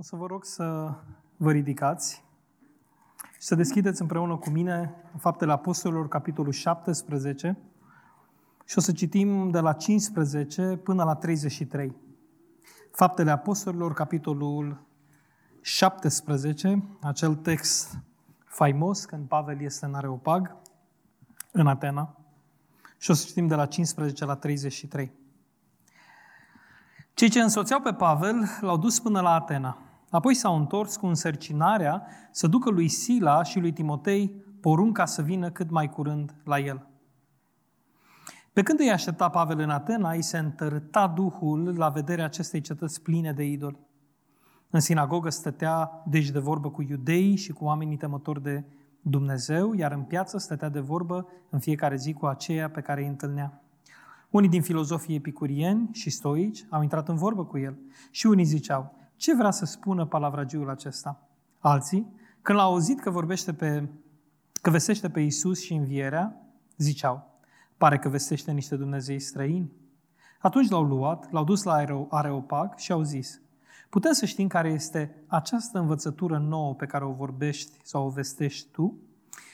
O 0.00 0.02
să 0.02 0.16
vă 0.16 0.26
rog 0.26 0.44
să 0.44 0.94
vă 1.36 1.50
ridicați 1.50 2.24
și 3.32 3.46
să 3.46 3.54
deschideți 3.54 4.00
împreună 4.00 4.36
cu 4.36 4.50
mine 4.50 4.94
Faptele 5.16 5.52
Apostolilor, 5.52 6.08
capitolul 6.08 6.52
17, 6.52 7.58
și 8.64 8.78
o 8.78 8.80
să 8.80 8.92
citim 8.92 9.50
de 9.50 9.60
la 9.60 9.72
15 9.72 10.76
până 10.76 11.04
la 11.04 11.14
33. 11.14 11.96
Faptele 12.92 13.30
Apostolilor, 13.30 13.92
capitolul 13.92 14.86
17, 15.60 16.84
acel 17.00 17.34
text 17.34 17.98
faimos 18.44 19.04
când 19.04 19.28
Pavel 19.28 19.60
este 19.60 19.86
în 19.86 19.94
Areopag, 19.94 20.56
în 21.52 21.66
Atena, 21.66 22.16
și 22.98 23.10
o 23.10 23.14
să 23.14 23.24
citim 23.26 23.46
de 23.46 23.54
la 23.54 23.66
15 23.66 24.24
la 24.24 24.34
33. 24.34 25.12
Cei 27.14 27.28
ce 27.28 27.40
însoțeau 27.40 27.80
pe 27.80 27.92
Pavel 27.92 28.44
l-au 28.60 28.76
dus 28.76 29.00
până 29.00 29.20
la 29.20 29.34
Atena. 29.34 29.82
Apoi 30.10 30.34
s-au 30.34 30.56
întors 30.56 30.96
cu 30.96 31.06
însărcinarea 31.06 32.06
să 32.30 32.46
ducă 32.46 32.70
lui 32.70 32.88
Sila 32.88 33.42
și 33.42 33.60
lui 33.60 33.72
Timotei 33.72 34.44
porunca 34.60 35.04
să 35.04 35.22
vină 35.22 35.50
cât 35.50 35.70
mai 35.70 35.88
curând 35.88 36.34
la 36.44 36.58
el. 36.58 36.86
Pe 38.52 38.62
când 38.62 38.80
îi 38.80 38.90
aștepta 38.90 39.28
Pavel 39.28 39.58
în 39.58 39.70
Atena, 39.70 40.10
îi 40.10 40.22
se 40.22 40.38
întărâta 40.38 41.06
Duhul 41.06 41.74
la 41.76 41.88
vederea 41.88 42.24
acestei 42.24 42.60
cetăți 42.60 43.02
pline 43.02 43.32
de 43.32 43.44
idoli. 43.44 43.78
În 44.70 44.80
sinagogă 44.80 45.28
stătea 45.28 46.02
deci 46.06 46.30
de 46.30 46.38
vorbă 46.38 46.70
cu 46.70 46.82
iudeii 46.82 47.36
și 47.36 47.52
cu 47.52 47.64
oamenii 47.64 47.96
temători 47.96 48.42
de 48.42 48.64
Dumnezeu, 49.00 49.72
iar 49.72 49.92
în 49.92 50.02
piață 50.02 50.38
stătea 50.38 50.68
de 50.68 50.80
vorbă 50.80 51.26
în 51.50 51.58
fiecare 51.58 51.96
zi 51.96 52.12
cu 52.12 52.26
aceea 52.26 52.70
pe 52.70 52.80
care 52.80 53.00
îi 53.00 53.08
întâlnea. 53.08 53.62
Unii 54.30 54.48
din 54.48 54.62
filozofii 54.62 55.14
epicurieni 55.14 55.88
și 55.92 56.10
stoici 56.10 56.66
au 56.70 56.82
intrat 56.82 57.08
în 57.08 57.16
vorbă 57.16 57.44
cu 57.44 57.58
el 57.58 57.78
și 58.10 58.26
unii 58.26 58.44
ziceau, 58.44 58.94
ce 59.18 59.34
vrea 59.34 59.50
să 59.50 59.64
spună 59.64 60.06
palavragiul 60.06 60.70
acesta? 60.70 61.28
Alții, 61.58 62.12
când 62.42 62.58
l-au 62.58 62.70
auzit 62.70 63.00
că 63.00 63.10
vorbește 63.10 63.52
pe, 63.52 63.88
că 64.62 64.70
vestește 64.70 65.10
pe 65.10 65.20
Isus 65.20 65.60
și 65.60 65.74
învierea, 65.74 66.36
ziceau, 66.76 67.40
pare 67.76 67.98
că 67.98 68.08
vestește 68.08 68.52
niște 68.52 68.76
Dumnezei 68.76 69.20
străini. 69.20 69.72
Atunci 70.40 70.68
l-au 70.68 70.82
luat, 70.82 71.30
l-au 71.32 71.44
dus 71.44 71.62
la 71.62 72.06
Areopag 72.08 72.76
și 72.76 72.92
au 72.92 73.02
zis, 73.02 73.40
putem 73.88 74.12
să 74.12 74.26
știm 74.26 74.46
care 74.46 74.68
este 74.68 75.24
această 75.26 75.78
învățătură 75.78 76.38
nouă 76.38 76.74
pe 76.74 76.86
care 76.86 77.04
o 77.04 77.12
vorbești 77.12 77.78
sau 77.82 78.06
o 78.06 78.10
vestești 78.10 78.68
tu? 78.70 78.98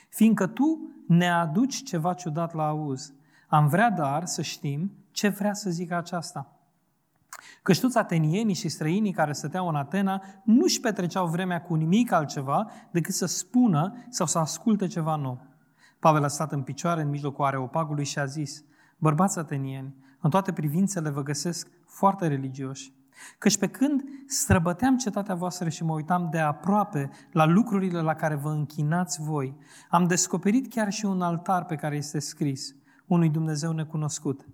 Fiindcă 0.08 0.46
tu 0.46 0.94
ne 1.06 1.30
aduci 1.30 1.82
ceva 1.82 2.14
ciudat 2.14 2.54
la 2.54 2.66
auz. 2.66 3.12
Am 3.48 3.68
vrea 3.68 3.90
dar 3.90 4.26
să 4.26 4.42
știm 4.42 4.92
ce 5.10 5.28
vrea 5.28 5.54
să 5.54 5.70
zică 5.70 5.96
aceasta. 5.96 6.53
Căci 7.62 7.80
toți 7.80 7.98
atenienii 7.98 8.54
și 8.54 8.68
străinii 8.68 9.12
care 9.12 9.32
stăteau 9.32 9.68
în 9.68 9.74
Atena 9.74 10.22
nu-și 10.44 10.80
petreceau 10.80 11.26
vremea 11.26 11.62
cu 11.62 11.74
nimic 11.74 12.12
altceva 12.12 12.70
decât 12.90 13.14
să 13.14 13.26
spună 13.26 14.04
sau 14.08 14.26
să 14.26 14.38
asculte 14.38 14.86
ceva 14.86 15.16
nou. 15.16 15.40
Pavel 15.98 16.24
a 16.24 16.28
stat 16.28 16.52
în 16.52 16.62
picioare 16.62 17.02
în 17.02 17.08
mijlocul 17.08 17.44
areopagului 17.44 18.04
și 18.04 18.18
a 18.18 18.24
zis, 18.24 18.64
Bărbați 18.98 19.38
atenieni, 19.38 19.94
în 20.20 20.30
toate 20.30 20.52
privințele 20.52 21.10
vă 21.10 21.22
găsesc 21.22 21.68
foarte 21.86 22.26
religioși. 22.26 22.92
Căci 23.38 23.58
pe 23.58 23.66
când 23.66 24.02
străbăteam 24.26 24.96
cetatea 24.96 25.34
voastră 25.34 25.68
și 25.68 25.84
mă 25.84 25.92
uitam 25.92 26.28
de 26.30 26.38
aproape 26.38 27.10
la 27.32 27.44
lucrurile 27.44 28.00
la 28.00 28.14
care 28.14 28.34
vă 28.34 28.48
închinați 28.48 29.22
voi, 29.22 29.56
am 29.88 30.06
descoperit 30.06 30.70
chiar 30.70 30.92
și 30.92 31.04
un 31.04 31.22
altar 31.22 31.64
pe 31.64 31.74
care 31.74 31.96
este 31.96 32.18
scris, 32.18 32.74
unui 33.06 33.28
Dumnezeu 33.28 33.72
necunoscut. 33.72 34.46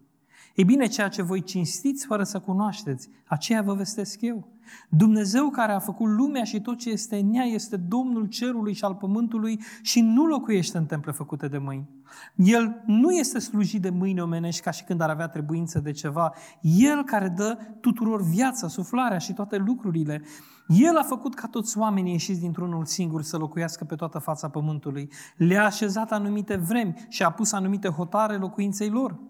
Ei 0.60 0.66
bine, 0.66 0.86
ceea 0.86 1.08
ce 1.08 1.22
voi 1.22 1.42
cinstiți 1.42 2.06
fără 2.06 2.22
să 2.22 2.38
cunoașteți, 2.38 3.08
aceea 3.26 3.62
vă 3.62 3.74
vestesc 3.74 4.20
eu. 4.20 4.48
Dumnezeu 4.88 5.48
care 5.48 5.72
a 5.72 5.78
făcut 5.78 6.08
lumea 6.08 6.44
și 6.44 6.60
tot 6.60 6.78
ce 6.78 6.90
este 6.90 7.16
în 7.16 7.34
ea 7.34 7.44
este 7.44 7.76
Domnul 7.76 8.26
cerului 8.26 8.72
și 8.72 8.84
al 8.84 8.94
pământului 8.94 9.60
și 9.82 10.00
nu 10.00 10.26
locuiește 10.26 10.78
în 10.78 10.86
temple 10.86 11.12
făcute 11.12 11.48
de 11.48 11.58
mâini. 11.58 11.88
El 12.34 12.82
nu 12.86 13.10
este 13.10 13.38
slujit 13.38 13.82
de 13.82 13.90
mâini 13.90 14.20
omenești 14.20 14.62
ca 14.62 14.70
și 14.70 14.84
când 14.84 15.00
ar 15.00 15.10
avea 15.10 15.28
trebuință 15.28 15.78
de 15.78 15.90
ceva. 15.90 16.32
El 16.60 17.04
care 17.04 17.28
dă 17.28 17.58
tuturor 17.80 18.22
viața, 18.22 18.68
suflarea 18.68 19.18
și 19.18 19.32
toate 19.32 19.56
lucrurile. 19.56 20.22
El 20.66 20.96
a 20.96 21.02
făcut 21.02 21.34
ca 21.34 21.46
toți 21.46 21.78
oamenii 21.78 22.12
ieșiți 22.12 22.40
dintr-unul 22.40 22.84
singur 22.84 23.22
să 23.22 23.36
locuiască 23.36 23.84
pe 23.84 23.94
toată 23.94 24.18
fața 24.18 24.48
pământului. 24.48 25.10
Le-a 25.36 25.64
așezat 25.64 26.12
anumite 26.12 26.56
vremi 26.56 27.06
și 27.08 27.22
a 27.22 27.30
pus 27.30 27.52
anumite 27.52 27.88
hotare 27.88 28.36
locuinței 28.36 28.88
lor 28.88 29.29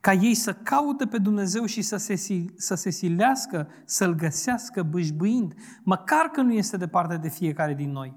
ca 0.00 0.12
ei 0.12 0.34
să 0.34 0.52
caute 0.52 1.06
pe 1.06 1.18
Dumnezeu 1.18 1.64
și 1.64 1.82
să 1.82 1.96
se, 1.96 2.14
să 2.56 2.74
se 2.74 2.90
silească, 2.90 3.68
să-L 3.84 4.14
găsească 4.14 4.82
bâșbâind, 4.82 5.54
măcar 5.82 6.26
că 6.26 6.40
nu 6.40 6.52
este 6.52 6.76
departe 6.76 7.16
de 7.16 7.28
fiecare 7.28 7.74
din 7.74 7.90
noi. 7.90 8.16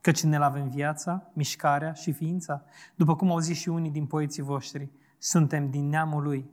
Căci 0.00 0.22
ne 0.22 0.36
avem 0.36 0.68
viața, 0.68 1.30
mișcarea 1.32 1.92
și 1.92 2.12
ființa, 2.12 2.64
după 2.94 3.16
cum 3.16 3.30
au 3.30 3.38
zis 3.38 3.58
și 3.58 3.68
unii 3.68 3.90
din 3.90 4.06
poeții 4.06 4.42
voștri, 4.42 4.90
suntem 5.18 5.70
din 5.70 5.88
neamul 5.88 6.22
Lui, 6.22 6.50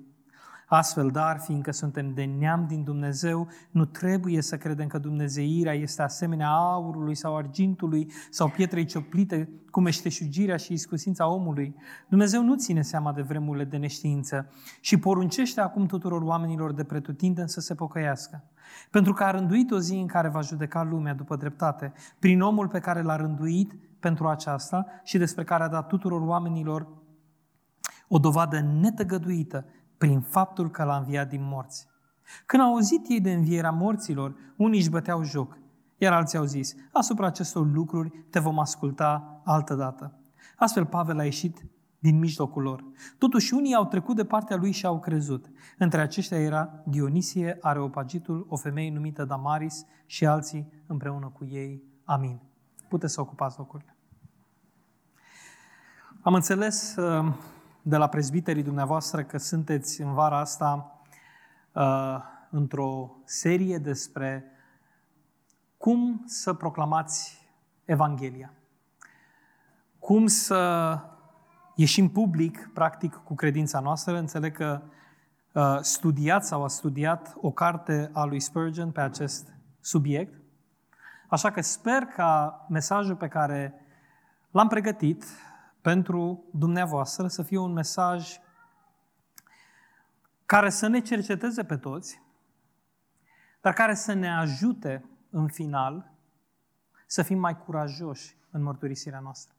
Astfel, 0.69 1.09
dar, 1.09 1.39
fiindcă 1.39 1.71
suntem 1.71 2.13
de 2.13 2.23
neam 2.23 2.65
din 2.67 2.83
Dumnezeu, 2.83 3.47
nu 3.71 3.85
trebuie 3.85 4.41
să 4.41 4.57
credem 4.57 4.87
că 4.87 4.97
Dumnezeirea 4.97 5.73
este 5.73 6.01
asemenea 6.01 6.49
aurului 6.49 7.15
sau 7.15 7.37
argintului 7.37 8.11
sau 8.29 8.49
pietrei 8.49 8.85
cioplite 8.85 9.49
cu 9.71 9.79
meșteșugirea 9.81 10.57
și 10.57 10.73
iscusința 10.73 11.27
omului. 11.27 11.75
Dumnezeu 12.07 12.43
nu 12.43 12.55
ține 12.55 12.81
seama 12.81 13.13
de 13.13 13.21
vremurile 13.21 13.63
de 13.63 13.77
neștiință 13.77 14.51
și 14.79 14.97
poruncește 14.97 15.61
acum 15.61 15.85
tuturor 15.85 16.21
oamenilor 16.21 16.73
de 16.73 16.83
pretutindeni 16.83 17.49
să 17.49 17.59
se 17.59 17.75
pocăiască. 17.75 18.43
Pentru 18.91 19.13
că 19.13 19.23
a 19.23 19.31
rânduit 19.31 19.71
o 19.71 19.79
zi 19.79 19.93
în 19.93 20.07
care 20.07 20.27
va 20.27 20.41
judeca 20.41 20.83
lumea 20.83 21.13
după 21.13 21.35
dreptate, 21.35 21.93
prin 22.19 22.41
omul 22.41 22.67
pe 22.67 22.79
care 22.79 23.01
l-a 23.01 23.15
rânduit 23.15 23.73
pentru 23.99 24.27
aceasta 24.27 24.85
și 25.03 25.17
despre 25.17 25.43
care 25.43 25.63
a 25.63 25.69
dat 25.69 25.87
tuturor 25.87 26.21
oamenilor 26.21 26.87
o 28.07 28.17
dovadă 28.17 28.59
netăgăduită 28.59 29.65
prin 29.99 30.21
faptul 30.21 30.69
că 30.69 30.83
l-a 30.83 30.97
înviat 30.97 31.29
din 31.29 31.41
morți. 31.43 31.87
Când 32.45 32.63
au 32.63 32.73
auzit 32.73 33.05
ei 33.09 33.21
de 33.21 33.33
învierea 33.33 33.71
morților, 33.71 34.35
unii 34.57 34.79
își 34.79 34.89
băteau 34.89 35.23
joc, 35.23 35.57
iar 35.97 36.13
alții 36.13 36.37
au 36.37 36.43
zis, 36.43 36.75
asupra 36.91 37.25
acestor 37.25 37.71
lucruri 37.71 38.09
te 38.29 38.39
vom 38.39 38.59
asculta 38.59 39.41
altă 39.45 39.75
dată. 39.75 40.19
Astfel 40.55 40.85
Pavel 40.85 41.19
a 41.19 41.23
ieșit 41.23 41.65
din 41.99 42.19
mijlocul 42.19 42.61
lor. 42.63 42.83
Totuși 43.17 43.53
unii 43.53 43.75
au 43.75 43.85
trecut 43.85 44.15
de 44.15 44.25
partea 44.25 44.55
lui 44.55 44.71
și 44.71 44.85
au 44.85 44.99
crezut. 44.99 45.51
Între 45.77 46.01
aceștia 46.01 46.39
era 46.39 46.83
Dionisie, 46.85 47.57
Areopagitul, 47.61 48.45
o 48.49 48.55
femeie 48.55 48.91
numită 48.91 49.25
Damaris 49.25 49.85
și 50.05 50.25
alții 50.25 50.83
împreună 50.87 51.31
cu 51.33 51.45
ei. 51.45 51.83
Amin. 52.03 52.39
Puteți 52.87 53.13
să 53.13 53.21
ocupați 53.21 53.57
locurile. 53.57 53.97
Am 56.21 56.33
înțeles 56.33 56.95
uh, 56.95 57.33
de 57.89 57.97
la 57.97 58.07
prezbiterii 58.07 58.63
dumneavoastră 58.63 59.23
că 59.23 59.37
sunteți 59.37 60.01
în 60.01 60.13
vara 60.13 60.39
asta 60.39 61.01
uh, 61.73 62.17
într-o 62.49 63.11
serie 63.23 63.77
despre 63.77 64.51
cum 65.77 66.23
să 66.25 66.53
proclamați 66.53 67.47
Evanghelia. 67.85 68.53
Cum 69.99 70.27
să 70.27 70.99
ieșim 71.75 72.09
public, 72.09 72.69
practic, 72.73 73.13
cu 73.13 73.35
credința 73.35 73.79
noastră. 73.79 74.17
Înțeleg 74.17 74.55
că 74.55 74.81
uh, 75.53 75.77
studiați 75.81 76.47
sau 76.47 76.63
a 76.63 76.67
studiat 76.67 77.35
o 77.41 77.51
carte 77.51 78.09
a 78.13 78.23
lui 78.23 78.39
Spurgeon 78.39 78.91
pe 78.91 79.01
acest 79.01 79.53
subiect. 79.81 80.41
Așa 81.27 81.51
că 81.51 81.61
sper 81.61 82.03
ca 82.03 82.65
mesajul 82.69 83.15
pe 83.15 83.27
care 83.27 83.85
l-am 84.51 84.67
pregătit 84.67 85.23
pentru 85.81 86.43
dumneavoastră 86.51 87.27
să 87.27 87.43
fie 87.43 87.57
un 87.57 87.71
mesaj 87.71 88.37
care 90.45 90.69
să 90.69 90.87
ne 90.87 90.99
cerceteze 90.99 91.63
pe 91.63 91.77
toți, 91.77 92.21
dar 93.61 93.73
care 93.73 93.93
să 93.93 94.13
ne 94.13 94.35
ajute 94.35 95.09
în 95.29 95.47
final 95.47 96.11
să 97.05 97.21
fim 97.21 97.39
mai 97.39 97.57
curajoși 97.57 98.37
în 98.51 98.61
mărturisirea 98.61 99.19
noastră. 99.19 99.55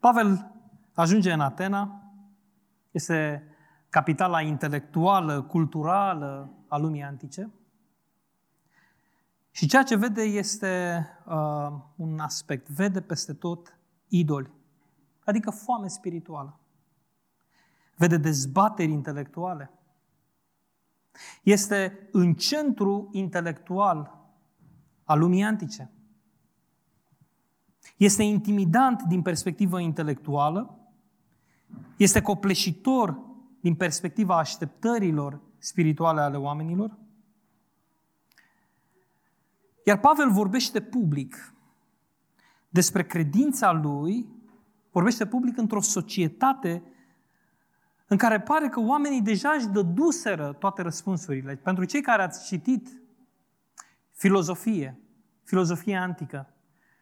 Pavel 0.00 0.52
ajunge 0.94 1.32
în 1.32 1.40
Atena, 1.40 2.02
este 2.90 3.48
capitala 3.88 4.40
intelectuală, 4.40 5.42
culturală 5.42 6.52
a 6.68 6.76
lumii 6.76 7.02
antice, 7.02 7.50
și 9.58 9.66
ceea 9.66 9.82
ce 9.82 9.96
vede 9.96 10.22
este 10.22 11.04
uh, 11.26 11.72
un 11.96 12.18
aspect. 12.18 12.68
Vede 12.68 13.00
peste 13.00 13.32
tot 13.32 13.78
idoli, 14.08 14.50
adică 15.24 15.50
foame 15.50 15.88
spirituală. 15.88 16.60
Vede 17.96 18.16
dezbateri 18.16 18.92
intelectuale. 18.92 19.70
Este 21.42 22.08
în 22.12 22.34
centru 22.34 23.08
intelectual 23.12 24.30
al 25.04 25.18
lumii 25.18 25.42
antice. 25.42 25.90
Este 27.96 28.22
intimidant 28.22 29.02
din 29.02 29.22
perspectivă 29.22 29.80
intelectuală, 29.80 30.78
este 31.96 32.20
copleșitor 32.20 33.18
din 33.60 33.74
perspectiva 33.74 34.38
așteptărilor 34.38 35.40
spirituale 35.58 36.20
ale 36.20 36.36
oamenilor 36.36 36.98
Iar 39.88 39.98
Pavel 39.98 40.30
vorbește 40.30 40.80
public 40.80 41.54
despre 42.68 43.04
credința 43.04 43.72
lui, 43.72 44.26
vorbește 44.90 45.26
public 45.26 45.56
într-o 45.56 45.80
societate 45.80 46.82
în 48.06 48.16
care 48.16 48.40
pare 48.40 48.68
că 48.68 48.80
oamenii 48.80 49.22
deja 49.22 49.50
își 49.50 49.66
dăduseră 49.66 50.52
toate 50.52 50.82
răspunsurile. 50.82 51.56
Pentru 51.56 51.84
cei 51.84 52.00
care 52.00 52.22
ați 52.22 52.46
citit 52.46 53.00
filozofie, 54.12 55.00
filozofie 55.44 55.96
antică, 55.96 56.54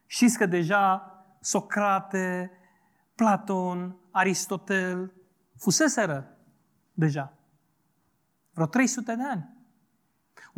știți 0.06 0.38
că 0.38 0.46
deja 0.46 1.10
Socrate, 1.40 2.50
Platon, 3.14 3.96
Aristotel 4.10 5.12
fuseseră 5.56 6.36
deja 6.92 7.32
vreo 8.52 8.66
300 8.66 9.14
de 9.14 9.22
ani. 9.22 9.55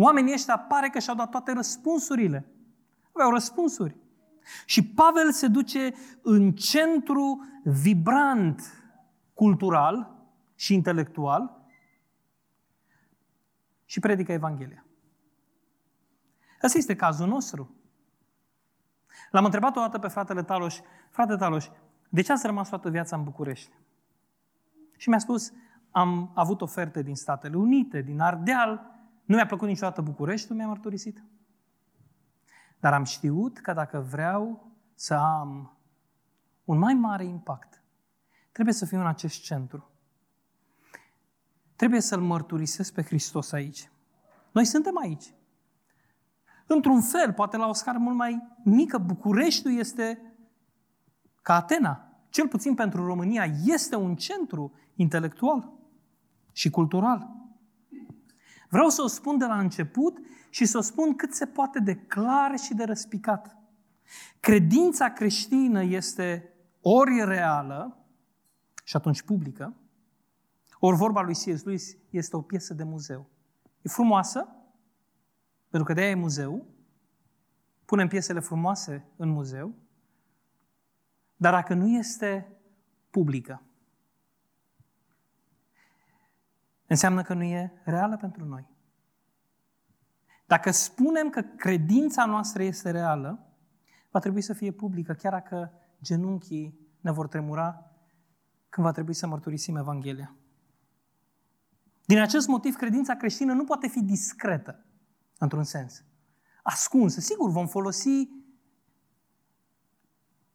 Oamenii 0.01 0.33
ăștia 0.33 0.59
pare 0.59 0.89
că 0.89 0.99
și-au 0.99 1.17
dat 1.17 1.31
toate 1.31 1.53
răspunsurile. 1.53 2.47
Aveau 3.13 3.31
răspunsuri. 3.31 3.97
Și 4.65 4.85
Pavel 4.87 5.33
se 5.33 5.47
duce 5.47 5.95
în 6.23 6.53
centru 6.53 7.47
vibrant 7.65 8.63
cultural 9.35 10.17
și 10.55 10.75
intelectual 10.75 11.67
și 13.85 14.01
predică 14.01 14.33
Evanghelia. 14.33 14.85
Asta 16.63 16.79
este 16.79 16.97
cazul 16.97 17.27
nostru. 17.27 17.75
L-am 19.31 19.45
întrebat 19.45 19.77
o 19.77 19.81
dată 19.81 19.99
pe 19.99 20.09
fratele 20.09 20.43
Taloș, 20.43 20.79
frate 21.11 21.37
Taloș, 21.37 21.69
de 22.09 22.23
ce 22.23 22.33
ați 22.33 22.47
rămas 22.47 22.69
toată 22.69 22.91
viața 22.91 23.17
în 23.17 23.25
București? 23.25 23.73
Și 24.97 25.09
mi-a 25.09 25.19
spus, 25.19 25.53
am 25.91 26.31
avut 26.35 26.61
oferte 26.61 27.03
din 27.03 27.15
Statele 27.15 27.57
Unite, 27.57 28.01
din 28.01 28.21
Ardeal, 28.21 28.98
nu 29.29 29.35
mi-a 29.35 29.47
plăcut 29.47 29.69
niciodată 29.69 30.03
București, 30.03 30.53
mi-a 30.53 30.67
mărturisit. 30.67 31.25
Dar 32.81 32.93
am 32.93 33.05
știut 33.05 33.59
că 33.59 33.73
dacă 33.73 33.99
vreau 33.99 34.73
să 34.95 35.15
am 35.15 35.79
un 36.65 36.79
mai 36.79 36.95
mare 36.95 37.25
impact, 37.25 37.83
trebuie 38.53 38.75
să 38.75 38.87
fiu 38.87 39.01
în 39.01 39.07
acest 39.07 39.43
centru. 39.43 39.91
Trebuie 41.77 42.01
să-L 42.01 42.21
mărturisesc 42.21 42.93
pe 42.93 43.03
Hristos 43.03 43.53
aici. 43.53 43.91
Noi 44.53 44.65
suntem 44.65 44.99
aici. 44.99 45.35
Într-un 46.67 47.01
fel, 47.01 47.33
poate 47.33 47.57
la 47.57 47.67
o 47.67 47.73
scară 47.73 47.99
mult 47.99 48.17
mai 48.17 48.43
mică, 48.65 48.99
Bucureștiul 48.99 49.79
este 49.79 50.35
ca 51.43 51.55
Atena. 51.55 52.23
Cel 52.29 52.49
puțin 52.49 52.75
pentru 52.75 53.07
România 53.07 53.45
este 53.65 53.97
un 53.97 54.17
centru 54.17 54.73
intelectual 54.95 55.73
și 56.53 56.71
cultural. 56.71 57.38
Vreau 58.69 58.89
să 58.89 59.03
o 59.03 59.07
spun 59.07 59.39
de 59.39 59.45
la 59.45 59.59
început 59.59 60.19
și 60.51 60.67
să 60.67 60.79
o 60.79 60.81
spun 60.81 61.17
cât 61.17 61.35
se 61.35 61.47
poate 61.47 61.79
de 61.79 61.97
clar 61.97 62.59
și 62.59 62.75
de 62.75 62.85
răspicat. 62.85 63.57
Credința 64.41 65.11
creștină 65.13 65.83
este 65.83 66.53
ori 66.81 67.25
reală 67.25 67.97
și 68.85 68.97
atunci 68.97 69.23
publică, 69.23 69.75
ori 70.79 70.97
vorba 70.97 71.23
lui 71.23 71.35
C.S. 71.35 71.63
Lewis 71.63 71.97
este 72.11 72.37
o 72.37 72.41
piesă 72.41 72.75
de 72.75 72.83
muzeu. 72.83 73.27
E 73.83 73.89
frumoasă, 73.89 74.49
pentru 75.69 75.89
că 75.89 75.95
de-aia 75.95 76.11
e 76.11 76.15
muzeu, 76.15 76.67
punem 77.85 78.09
piesele 78.09 78.41
frumoase 78.41 79.05
în 79.17 79.29
muzeu, 79.29 79.75
dar 81.37 81.53
dacă 81.53 81.75
nu 81.75 81.89
este 81.89 82.57
publică, 83.11 83.63
înseamnă 86.89 87.23
că 87.23 87.35
nu 87.35 87.43
e 87.43 87.73
reală 87.85 88.17
pentru 88.17 88.45
noi. 88.45 88.69
Dacă 90.47 90.71
spunem 90.71 91.31
că 91.31 91.41
credința 91.41 92.25
noastră 92.25 92.63
este 92.63 92.91
reală, 92.91 93.47
va 94.11 94.19
trebui 94.19 94.41
să 94.41 94.53
fie 94.53 94.71
publică, 94.71 95.13
chiar 95.13 95.33
dacă 95.33 95.73
genunchii 96.03 96.79
ne 97.01 97.11
vor 97.11 97.29
tremura 97.29 97.93
când 98.69 98.87
va 98.87 98.93
trebui 98.93 99.15
să 99.15 99.27
mărturisim 99.27 99.77
Evanghelia. 99.77 100.35
Din 102.05 102.19
acest 102.19 102.47
motiv, 102.47 102.77
credința 102.77 103.15
creștină 103.15 103.53
nu 103.53 103.65
poate 103.65 103.89
fi 103.89 104.03
discretă, 104.03 104.85
într-un 105.39 105.65
sens. 105.65 106.05
Ascunsă. 106.63 107.21
Sigur, 107.21 107.51
vom 107.51 107.67
folosi 107.67 108.29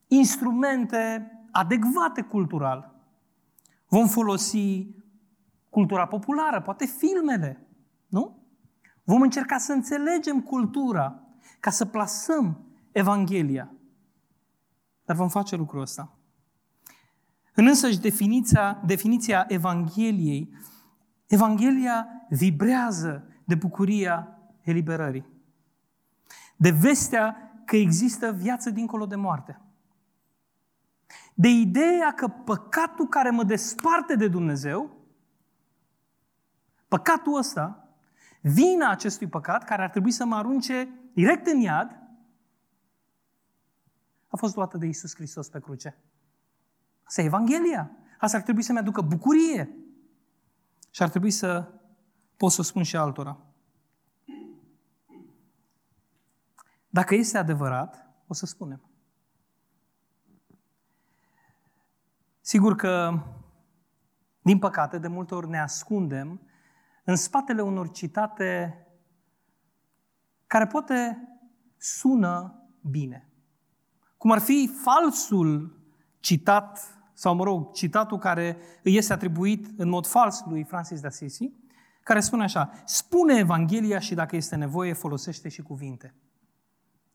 instrumente 0.07 1.31
adecvate 1.51 2.21
cultural. 2.21 2.95
Vom 3.87 4.07
folosi 4.07 4.87
cultura 5.73 6.05
populară, 6.05 6.61
poate 6.61 6.85
filmele, 6.85 7.67
nu? 8.07 8.43
Vom 9.03 9.21
încerca 9.21 9.57
să 9.57 9.71
înțelegem 9.73 10.41
cultura 10.41 11.23
ca 11.59 11.69
să 11.69 11.85
plasăm 11.85 12.65
Evanghelia. 12.91 13.73
Dar 15.05 15.15
vom 15.15 15.29
face 15.29 15.55
lucrul 15.55 15.81
ăsta. 15.81 16.17
În 17.53 17.67
însăși 17.67 17.99
definiția, 17.99 18.81
definiția 18.85 19.45
Evangheliei, 19.47 20.53
Evanghelia 21.27 22.07
vibrează 22.29 23.27
de 23.43 23.55
bucuria 23.55 24.39
eliberării. 24.61 25.25
De 26.55 26.69
vestea 26.69 27.51
că 27.65 27.75
există 27.75 28.31
viață 28.31 28.69
dincolo 28.69 29.05
de 29.05 29.15
moarte. 29.15 29.61
De 31.33 31.47
ideea 31.47 32.13
că 32.13 32.27
păcatul 32.27 33.07
care 33.07 33.29
mă 33.29 33.43
desparte 33.43 34.15
de 34.15 34.27
Dumnezeu 34.27 35.02
Păcatul 36.93 37.37
ăsta, 37.37 37.87
vina 38.41 38.89
acestui 38.89 39.27
păcat, 39.27 39.63
care 39.63 39.83
ar 39.83 39.89
trebui 39.89 40.11
să 40.11 40.25
mă 40.25 40.35
arunce 40.35 40.89
direct 41.13 41.47
în 41.47 41.59
iad, 41.59 41.99
a 44.27 44.37
fost 44.37 44.55
luată 44.55 44.77
de 44.77 44.85
Isus 44.85 45.15
Hristos 45.15 45.49
pe 45.49 45.59
cruce. 45.59 45.97
Asta 47.03 47.21
e 47.21 47.25
Evanghelia. 47.25 47.91
Asta 48.19 48.37
ar 48.37 48.43
trebui 48.43 48.61
să-mi 48.61 48.77
aducă 48.77 49.01
bucurie. 49.01 49.77
Și 50.89 51.03
ar 51.03 51.09
trebui 51.09 51.31
să 51.31 51.71
pot 52.37 52.51
să 52.51 52.61
o 52.61 52.63
spun 52.63 52.83
și 52.83 52.95
altora. 52.95 53.39
Dacă 56.89 57.15
este 57.15 57.37
adevărat, 57.37 58.13
o 58.27 58.33
să 58.33 58.45
spunem. 58.45 58.81
Sigur 62.41 62.75
că, 62.75 63.23
din 64.41 64.59
păcate, 64.59 64.97
de 64.97 65.07
multe 65.07 65.35
ori 65.35 65.49
ne 65.49 65.59
ascundem 65.59 66.47
în 67.03 67.15
spatele 67.15 67.61
unor 67.61 67.91
citate 67.91 68.77
care 70.47 70.67
poate 70.67 71.27
sună 71.77 72.63
bine. 72.81 73.29
Cum 74.17 74.31
ar 74.31 74.39
fi 74.39 74.69
falsul 74.83 75.79
citat, 76.19 76.97
sau 77.13 77.35
mă 77.35 77.43
rog, 77.43 77.73
citatul 77.73 78.17
care 78.17 78.57
îi 78.83 78.97
este 78.97 79.13
atribuit 79.13 79.79
în 79.79 79.89
mod 79.89 80.05
fals 80.05 80.43
lui 80.45 80.63
Francis 80.63 80.99
de 80.99 81.07
Assisi, 81.07 81.51
care 82.03 82.19
spune 82.19 82.43
așa, 82.43 82.71
spune 82.85 83.37
Evanghelia 83.37 83.99
și 83.99 84.13
dacă 84.13 84.35
este 84.35 84.55
nevoie, 84.55 84.93
folosește 84.93 85.49
și 85.49 85.61
cuvinte. 85.61 86.15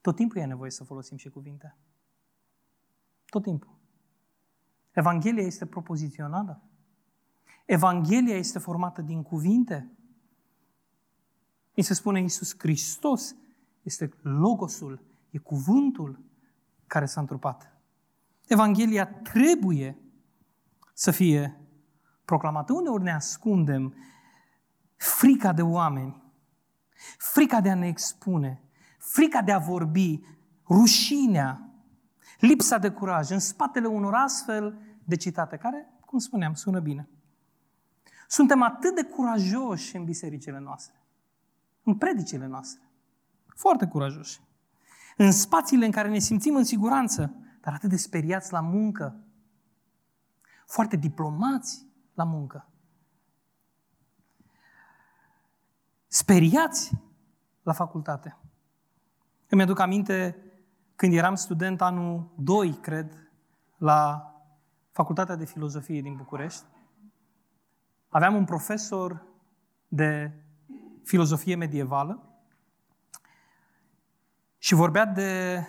Tot 0.01 0.15
timpul 0.15 0.41
e 0.41 0.45
nevoie 0.45 0.71
să 0.71 0.83
folosim 0.83 1.17
și 1.17 1.29
cuvinte. 1.29 1.75
Tot 3.25 3.43
timpul. 3.43 3.77
Evanghelia 4.91 5.43
este 5.43 5.65
propozițională. 5.65 6.68
Evanghelia 7.69 8.35
este 8.35 8.59
formată 8.59 9.01
din 9.01 9.23
cuvinte. 9.23 9.91
Mi 11.75 11.83
se 11.83 11.93
spune 11.93 12.19
Iisus 12.19 12.55
Hristos 12.57 13.35
este 13.81 14.11
Logosul, 14.21 15.03
e 15.29 15.37
cuvântul 15.37 16.19
care 16.87 17.05
s-a 17.05 17.19
întrupat. 17.19 17.77
Evanghelia 18.47 19.07
trebuie 19.07 19.97
să 20.93 21.11
fie 21.11 21.59
proclamată. 22.25 22.73
Uneori 22.73 23.03
ne 23.03 23.13
ascundem 23.13 23.93
frica 24.95 25.53
de 25.53 25.61
oameni, 25.61 26.23
frica 27.17 27.61
de 27.61 27.69
a 27.69 27.75
ne 27.75 27.87
expune, 27.87 28.63
frica 28.97 29.41
de 29.41 29.51
a 29.51 29.59
vorbi, 29.59 30.21
rușinea, 30.67 31.73
lipsa 32.39 32.77
de 32.77 32.91
curaj, 32.91 33.29
în 33.29 33.39
spatele 33.39 33.87
unor 33.87 34.13
astfel 34.13 34.79
de 35.03 35.15
citate, 35.15 35.57
care, 35.57 35.93
cum 36.05 36.19
spuneam, 36.19 36.53
sună 36.53 36.79
bine. 36.79 37.09
Suntem 38.31 38.61
atât 38.61 38.95
de 38.95 39.03
curajoși 39.03 39.95
în 39.95 40.03
bisericile 40.03 40.59
noastre, 40.59 41.01
în 41.83 41.95
predicile 41.95 42.45
noastre. 42.45 42.81
Foarte 43.47 43.87
curajoși. 43.87 44.41
În 45.17 45.31
spațiile 45.31 45.85
în 45.85 45.91
care 45.91 46.09
ne 46.09 46.19
simțim 46.19 46.55
în 46.55 46.63
siguranță, 46.63 47.35
dar 47.61 47.73
atât 47.73 47.89
de 47.89 47.95
speriați 47.95 48.51
la 48.51 48.59
muncă. 48.59 49.23
Foarte 50.65 50.95
diplomați 50.95 51.85
la 52.13 52.23
muncă. 52.23 52.67
Speriați 56.07 56.91
la 57.63 57.73
facultate. 57.73 58.37
Îmi 59.47 59.61
aduc 59.61 59.79
aminte 59.79 60.43
când 60.95 61.13
eram 61.13 61.35
student 61.35 61.81
anul 61.81 62.33
2, 62.37 62.73
cred, 62.73 63.31
la 63.77 64.23
Facultatea 64.91 65.35
de 65.35 65.45
Filozofie 65.45 66.01
din 66.01 66.15
București, 66.15 66.63
Aveam 68.09 68.35
un 68.35 68.45
profesor 68.45 69.23
de 69.87 70.31
filozofie 71.03 71.55
medievală 71.55 72.29
Și 74.57 74.73
vorbea 74.73 75.05
de, 75.05 75.63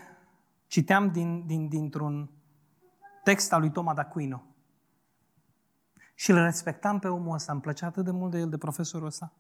citeam 0.67 1.11
din, 1.11 1.47
din, 1.47 1.69
dintr-un 1.69 2.31
text 3.25 3.53
al 3.53 3.61
lui 3.61 3.71
Toma 3.71 3.95
d'Aquino. 3.95 4.41
Și 6.15 6.31
îl 6.31 6.43
respectam 6.43 6.99
pe 6.99 7.09
omul 7.09 7.35
ăsta, 7.35 7.53
îmi 7.53 7.61
plăcea 7.61 7.87
atât 7.87 8.05
de 8.05 8.11
mult 8.11 8.31
de 8.31 8.39
el, 8.39 8.49
de 8.49 8.59
profesorul 8.59 9.07
ăsta. 9.07 9.33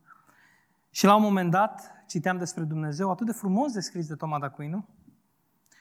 Și 0.90 1.04
la 1.04 1.14
un 1.14 1.22
moment 1.22 1.50
dat 1.50 1.92
citeam 2.06 2.38
despre 2.38 2.64
Dumnezeu, 2.64 3.10
atât 3.10 3.26
de 3.26 3.32
frumos 3.32 3.72
descris 3.72 4.06
de 4.06 4.14
Toma 4.14 4.38
d'Aquino, 4.38 4.84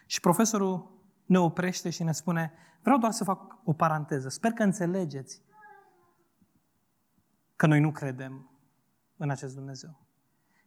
și 0.06 0.20
profesorul 0.20 0.92
ne 1.26 1.40
oprește 1.40 1.90
și 1.90 2.04
ne 2.04 2.12
spune, 2.12 2.54
vreau 2.82 2.98
doar 2.98 3.12
să 3.12 3.24
fac 3.24 3.58
o 3.64 3.74
paranteză, 3.74 4.30
sper 4.30 4.52
că 4.52 4.64
înțelegeți 4.64 5.42
că 7.60 7.68
noi 7.68 7.80
nu 7.80 7.92
credem 7.92 8.50
în 9.18 9.30
acest 9.30 9.56
Dumnezeu. 9.56 10.00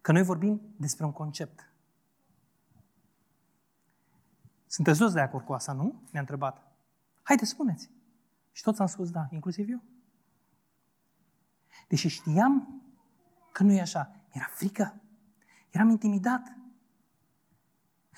Că 0.00 0.12
noi 0.12 0.22
vorbim 0.22 0.74
despre 0.76 1.04
un 1.04 1.12
concept. 1.12 1.72
Sunteți 4.66 4.98
toți 4.98 5.14
de 5.14 5.20
acord 5.20 5.44
cu 5.44 5.52
asta, 5.52 5.72
nu? 5.72 6.02
Mi-a 6.10 6.20
întrebat. 6.20 6.72
Haideți, 7.22 7.50
spuneți. 7.50 7.90
Și 8.50 8.62
toți 8.62 8.80
am 8.80 8.86
spus 8.86 9.10
da, 9.10 9.26
inclusiv 9.30 9.68
eu. 9.68 9.82
Deși 11.88 12.08
știam 12.08 12.82
că 13.52 13.62
nu 13.62 13.72
e 13.72 13.80
așa. 13.80 14.16
Era 14.30 14.46
frică. 14.50 15.00
Eram 15.70 15.88
intimidat. 15.88 16.56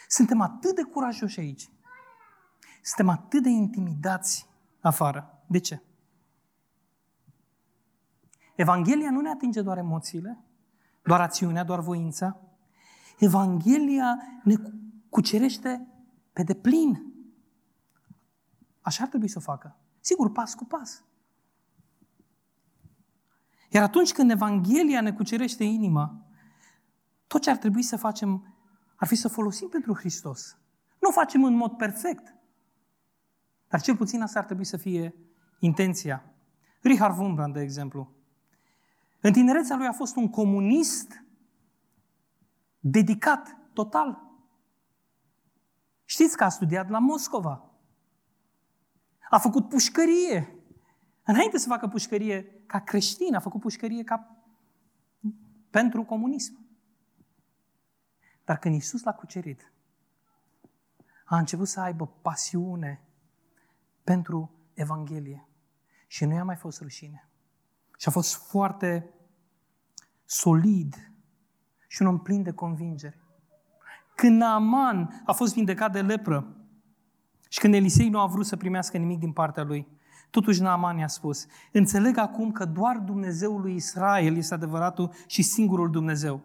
Suntem 0.08 0.40
atât 0.40 0.74
de 0.74 0.82
curajoși 0.82 1.40
aici. 1.40 1.70
Suntem 2.82 3.08
atât 3.08 3.42
de 3.42 3.48
intimidați 3.48 4.48
afară. 4.80 5.44
De 5.46 5.58
ce? 5.58 5.82
Evanghelia 8.54 9.10
nu 9.10 9.20
ne 9.20 9.28
atinge 9.28 9.62
doar 9.62 9.78
emoțiile, 9.78 10.44
doar 11.02 11.20
acțiunea, 11.20 11.64
doar 11.64 11.80
voința. 11.80 12.40
Evanghelia 13.18 14.18
ne 14.44 14.54
cucerește 15.08 15.88
pe 16.32 16.42
deplin. 16.42 17.12
Așa 18.80 19.02
ar 19.02 19.08
trebui 19.08 19.28
să 19.28 19.38
o 19.38 19.40
facă. 19.40 19.76
Sigur, 20.00 20.32
pas 20.32 20.54
cu 20.54 20.64
pas. 20.64 21.04
Iar 23.70 23.82
atunci 23.82 24.12
când 24.12 24.30
Evanghelia 24.30 25.00
ne 25.00 25.12
cucerește 25.12 25.64
inima, 25.64 26.26
tot 27.26 27.42
ce 27.42 27.50
ar 27.50 27.56
trebui 27.56 27.82
să 27.82 27.96
facem 27.96 28.54
ar 28.96 29.06
fi 29.06 29.14
să 29.14 29.28
folosim 29.28 29.68
pentru 29.68 29.94
Hristos. 29.94 30.58
Nu 31.00 31.08
o 31.08 31.12
facem 31.12 31.44
în 31.44 31.54
mod 31.54 31.76
perfect, 31.76 32.34
dar 33.68 33.80
cel 33.80 33.96
puțin 33.96 34.22
asta 34.22 34.38
ar 34.38 34.44
trebui 34.44 34.64
să 34.64 34.76
fie 34.76 35.14
intenția. 35.58 36.24
Richard 36.80 37.18
Wurmbrand, 37.18 37.52
de 37.54 37.60
exemplu, 37.60 38.12
în 39.26 39.32
tinerețea 39.32 39.76
lui 39.76 39.86
a 39.86 39.92
fost 39.92 40.16
un 40.16 40.30
comunist 40.30 41.24
dedicat 42.78 43.58
total. 43.72 44.22
Știți 46.04 46.36
că 46.36 46.44
a 46.44 46.48
studiat 46.48 46.88
la 46.88 46.98
Moscova. 46.98 47.70
A 49.30 49.38
făcut 49.38 49.68
pușcărie. 49.68 50.58
Înainte 51.22 51.58
să 51.58 51.68
facă 51.68 51.88
pușcărie 51.88 52.62
ca 52.66 52.80
creștin, 52.80 53.34
a 53.34 53.40
făcut 53.40 53.60
pușcărie 53.60 54.04
ca 54.04 54.44
pentru 55.70 56.04
comunism. 56.04 56.66
Dar 58.44 58.58
când 58.58 58.74
Iisus 58.74 59.02
l-a 59.02 59.14
cucerit, 59.14 59.72
a 61.24 61.38
început 61.38 61.68
să 61.68 61.80
aibă 61.80 62.06
pasiune 62.06 63.08
pentru 64.02 64.54
Evanghelie. 64.74 65.48
Și 66.06 66.24
nu 66.24 66.34
i-a 66.34 66.44
mai 66.44 66.56
fost 66.56 66.80
rușine. 66.80 67.28
Și 67.98 68.08
a 68.08 68.12
fost 68.12 68.34
foarte 68.34 69.13
solid 70.24 71.12
și 71.88 72.02
un 72.02 72.08
om 72.08 72.18
plin 72.18 72.42
de 72.42 72.52
convingere. 72.52 73.18
Când 74.14 74.36
Naaman 74.38 75.22
a 75.24 75.32
fost 75.32 75.54
vindecat 75.54 75.92
de 75.92 76.00
lepră 76.00 76.56
și 77.48 77.58
când 77.58 77.74
Elisei 77.74 78.08
nu 78.08 78.20
a 78.20 78.26
vrut 78.26 78.46
să 78.46 78.56
primească 78.56 78.96
nimic 78.96 79.18
din 79.18 79.32
partea 79.32 79.62
lui, 79.62 79.88
totuși 80.30 80.62
Naaman 80.62 80.98
i-a 80.98 81.08
spus, 81.08 81.46
înțeleg 81.72 82.16
acum 82.16 82.52
că 82.52 82.64
doar 82.64 82.98
Dumnezeul 82.98 83.60
lui 83.60 83.74
Israel 83.74 84.36
este 84.36 84.54
adevăratul 84.54 85.10
și 85.26 85.42
singurul 85.42 85.90
Dumnezeu. 85.90 86.40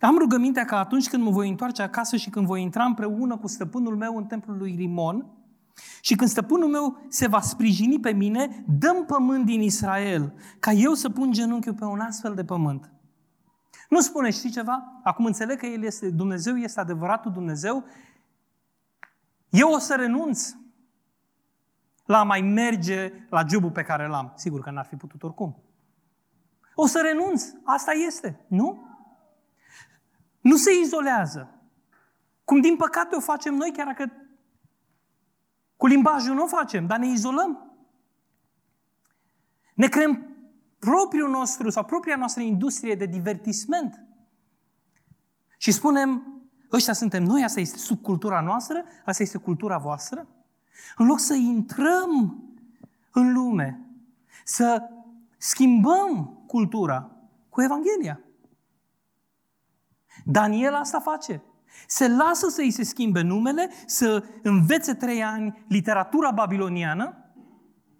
Am 0.00 0.18
rugămintea 0.18 0.64
că 0.64 0.74
atunci 0.74 1.08
când 1.08 1.22
mă 1.22 1.30
voi 1.30 1.48
întoarce 1.48 1.82
acasă 1.82 2.16
și 2.16 2.30
când 2.30 2.46
voi 2.46 2.62
intra 2.62 2.84
împreună 2.84 3.36
cu 3.36 3.46
stăpânul 3.46 3.96
meu 3.96 4.16
în 4.16 4.24
templul 4.24 4.56
lui 4.56 4.74
Rimon, 4.74 5.26
și 6.00 6.14
când 6.14 6.30
stăpânul 6.30 6.68
meu 6.68 7.04
se 7.08 7.26
va 7.26 7.40
sprijini 7.40 8.00
pe 8.00 8.12
mine, 8.12 8.64
dăm 8.78 9.04
pământ 9.04 9.44
din 9.44 9.62
Israel, 9.62 10.34
ca 10.58 10.72
eu 10.72 10.92
să 10.94 11.10
pun 11.10 11.32
genunchiul 11.32 11.74
pe 11.74 11.84
un 11.84 12.00
astfel 12.00 12.34
de 12.34 12.44
pământ. 12.44 12.90
Nu 13.88 14.00
spune, 14.00 14.30
știi 14.30 14.50
ceva? 14.50 15.00
Acum 15.02 15.24
înțeleg 15.24 15.58
că 15.58 15.66
El 15.66 15.82
este, 15.82 16.10
Dumnezeu 16.10 16.56
este 16.56 16.80
adevăratul 16.80 17.32
Dumnezeu. 17.32 17.84
Eu 19.48 19.70
o 19.70 19.78
să 19.78 19.94
renunț 19.94 20.54
la 22.04 22.18
a 22.18 22.22
mai 22.22 22.40
merge 22.40 23.12
la 23.30 23.44
jobul 23.48 23.70
pe 23.70 23.82
care 23.82 24.06
l-am. 24.06 24.32
Sigur 24.36 24.60
că 24.60 24.70
n-ar 24.70 24.84
fi 24.84 24.96
putut 24.96 25.22
oricum. 25.22 25.62
O 26.74 26.86
să 26.86 27.00
renunț. 27.00 27.44
Asta 27.64 27.92
este. 27.92 28.44
Nu? 28.48 28.86
Nu 30.40 30.56
se 30.56 30.70
izolează. 30.82 31.50
Cum 32.44 32.60
din 32.60 32.76
păcate 32.76 33.16
o 33.16 33.20
facem 33.20 33.54
noi, 33.54 33.72
chiar 33.72 33.86
dacă 33.86 34.12
cu 35.76 35.86
limbajul 35.86 36.34
nu 36.34 36.42
o 36.42 36.46
facem, 36.46 36.86
dar 36.86 36.98
ne 36.98 37.06
izolăm. 37.06 37.70
Ne 39.74 39.88
creăm 39.88 40.36
propriul 40.78 41.30
nostru 41.30 41.70
sau 41.70 41.84
propria 41.84 42.16
noastră 42.16 42.42
industrie 42.42 42.94
de 42.94 43.06
divertisment. 43.06 44.04
Și 45.56 45.72
spunem, 45.72 46.40
ăștia 46.72 46.92
suntem 46.92 47.22
noi, 47.22 47.44
asta 47.44 47.60
este 47.60 47.78
subcultura 47.78 48.40
noastră, 48.40 48.84
asta 49.04 49.22
este 49.22 49.38
cultura 49.38 49.78
voastră. 49.78 50.26
În 50.96 51.06
loc 51.06 51.18
să 51.18 51.34
intrăm 51.34 52.42
în 53.12 53.32
lume, 53.32 53.80
să 54.44 54.90
schimbăm 55.36 56.42
cultura 56.46 57.10
cu 57.48 57.62
Evanghelia. 57.62 58.20
Daniel 60.24 60.74
asta 60.74 61.00
face. 61.00 61.42
Se 61.86 62.08
lasă 62.08 62.48
să 62.48 62.60
îi 62.60 62.70
se 62.70 62.82
schimbe 62.82 63.20
numele, 63.20 63.70
să 63.86 64.24
învețe 64.42 64.94
trei 64.94 65.22
ani 65.22 65.64
literatura 65.68 66.30
babiloniană. 66.30 67.16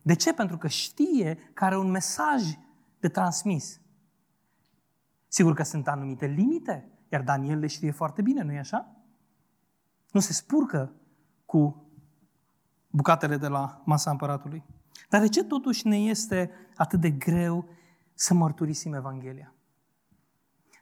De 0.02 0.14
ce? 0.14 0.32
Pentru 0.32 0.58
că 0.58 0.68
știe 0.68 1.38
că 1.54 1.64
are 1.64 1.78
un 1.78 1.90
mesaj 1.90 2.42
de 3.00 3.08
transmis. 3.08 3.80
Sigur 5.28 5.54
că 5.54 5.62
sunt 5.62 5.88
anumite 5.88 6.26
limite, 6.26 6.90
iar 7.08 7.22
Daniel 7.22 7.58
le 7.58 7.66
știe 7.66 7.90
foarte 7.90 8.22
bine, 8.22 8.42
nu-i 8.42 8.58
așa? 8.58 8.96
Nu 10.10 10.20
se 10.20 10.32
spurcă 10.32 10.92
cu 11.46 11.90
bucatele 12.90 13.36
de 13.36 13.48
la 13.48 13.82
masa 13.84 14.10
împăratului. 14.10 14.64
Dar 15.08 15.20
de 15.20 15.28
ce 15.28 15.44
totuși 15.44 15.86
ne 15.86 15.96
este 15.96 16.50
atât 16.76 17.00
de 17.00 17.10
greu 17.10 17.68
să 18.14 18.34
mărturisim 18.34 18.92
Evanghelia? 18.92 19.55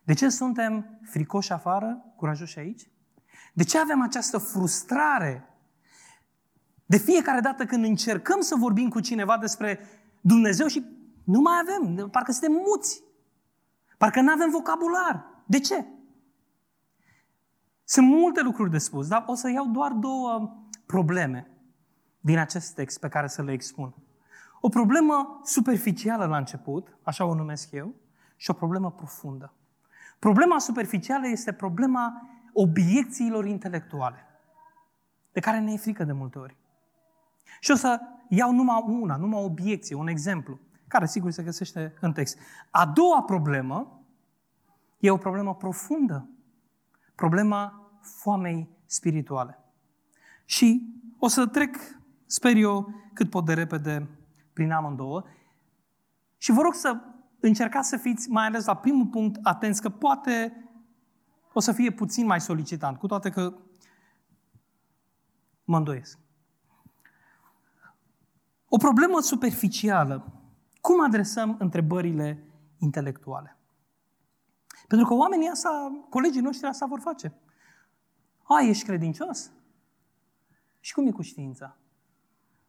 De 0.04 0.12
ce 0.12 0.28
suntem 0.28 0.98
fricoși 1.02 1.52
afară, 1.52 2.04
curajoși 2.16 2.58
aici? 2.58 2.90
De 3.52 3.64
ce 3.64 3.78
avem 3.78 4.02
această 4.02 4.38
frustrare? 4.38 5.48
De 6.86 6.96
fiecare 6.96 7.40
dată 7.40 7.64
când 7.64 7.84
încercăm 7.84 8.40
să 8.40 8.54
vorbim 8.58 8.88
cu 8.88 9.00
cineva 9.00 9.38
despre 9.38 9.80
Dumnezeu 10.20 10.66
și 10.66 10.84
nu 11.24 11.40
mai 11.40 11.54
avem, 11.62 12.08
parcă 12.08 12.32
suntem 12.32 12.52
muți. 12.66 13.02
Parcă 13.98 14.20
nu 14.20 14.32
avem 14.32 14.50
vocabular. 14.50 15.42
De 15.46 15.60
ce? 15.60 15.84
Sunt 17.84 18.06
multe 18.06 18.42
lucruri 18.42 18.70
de 18.70 18.78
spus, 18.78 19.08
dar 19.08 19.24
o 19.26 19.34
să 19.34 19.50
iau 19.50 19.66
doar 19.66 19.92
două 19.92 20.56
probleme 20.86 21.50
din 22.20 22.38
acest 22.38 22.74
text 22.74 23.00
pe 23.00 23.08
care 23.08 23.26
să 23.26 23.42
le 23.42 23.52
expun. 23.52 23.94
O 24.60 24.68
problemă 24.68 25.40
superficială 25.44 26.24
la 26.24 26.36
început, 26.36 26.96
așa 27.02 27.24
o 27.24 27.34
numesc 27.34 27.72
eu, 27.72 27.94
și 28.36 28.50
o 28.50 28.54
problemă 28.54 28.90
profundă. 28.90 29.52
Problema 30.24 30.58
superficială 30.58 31.26
este 31.28 31.52
problema 31.52 32.28
obiecțiilor 32.52 33.46
intelectuale, 33.46 34.26
de 35.32 35.40
care 35.40 35.58
ne 35.60 35.72
e 35.72 35.76
frică 35.76 36.04
de 36.04 36.12
multe 36.12 36.38
ori. 36.38 36.56
Și 37.60 37.70
o 37.70 37.74
să 37.74 38.00
iau 38.28 38.52
numai 38.52 38.84
una, 38.86 39.16
numai 39.16 39.40
o 39.40 39.44
obiecție, 39.44 39.96
un 39.96 40.06
exemplu 40.06 40.60
care 40.88 41.06
sigur 41.06 41.30
se 41.30 41.42
găsește 41.42 41.94
în 42.00 42.12
text. 42.12 42.38
A 42.70 42.86
doua 42.86 43.22
problemă 43.22 44.04
e 44.98 45.10
o 45.10 45.16
problemă 45.16 45.54
profundă, 45.54 46.28
problema 47.14 47.90
foamei 48.00 48.68
spirituale. 48.86 49.58
Și 50.44 50.94
o 51.18 51.28
să 51.28 51.46
trec, 51.46 51.76
sper 52.26 52.56
eu, 52.56 52.94
cât 53.12 53.30
pot 53.30 53.44
de 53.44 53.54
repede 53.54 54.08
prin 54.52 54.72
amândouă 54.72 55.24
și 56.36 56.52
vă 56.52 56.60
rog 56.62 56.74
să 56.74 57.00
încercați 57.46 57.88
să 57.88 57.96
fiți, 57.96 58.30
mai 58.30 58.46
ales 58.46 58.64
la 58.64 58.76
primul 58.76 59.06
punct, 59.06 59.38
atenți, 59.42 59.80
că 59.80 59.88
poate 59.88 60.64
o 61.52 61.60
să 61.60 61.72
fie 61.72 61.90
puțin 61.90 62.26
mai 62.26 62.40
solicitant, 62.40 62.98
cu 62.98 63.06
toate 63.06 63.30
că 63.30 63.54
mă 65.64 65.76
îndoiesc. 65.76 66.18
O 68.68 68.76
problemă 68.76 69.20
superficială 69.20 70.32
cum 70.80 71.02
adresăm 71.04 71.56
întrebările 71.58 72.44
intelectuale? 72.78 73.56
Pentru 74.88 75.06
că 75.06 75.14
oamenii 75.14 75.48
asta, 75.48 75.90
colegii 76.10 76.40
noștri 76.40 76.66
asta 76.66 76.86
vor 76.86 77.00
face. 77.00 77.34
A, 78.42 78.60
ești 78.60 78.84
credincios? 78.84 79.50
Și 80.80 80.94
cum 80.94 81.06
e 81.06 81.10
cu 81.10 81.22
știința? 81.22 81.76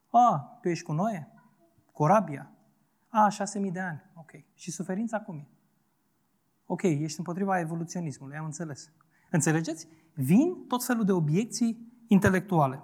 A, 0.10 0.58
tu 0.62 0.70
ești 0.70 0.86
cu 0.86 0.92
Noe? 0.92 1.34
Corabia? 1.92 2.55
A, 3.18 3.30
șase 3.30 3.60
mii 3.60 3.72
de 3.72 3.80
ani. 3.80 4.04
Ok. 4.14 4.32
Și 4.54 4.72
suferința 4.72 5.22
cum 5.22 5.38
e? 5.38 5.48
Ok, 6.66 6.82
ești 6.82 7.18
împotriva 7.18 7.60
evoluționismului, 7.60 8.38
am 8.38 8.46
înțeles. 8.46 8.92
Înțelegeți? 9.32 9.88
Vin 10.14 10.66
tot 10.68 10.86
felul 10.86 11.04
de 11.04 11.12
obiecții 11.12 12.04
intelectuale. 12.08 12.84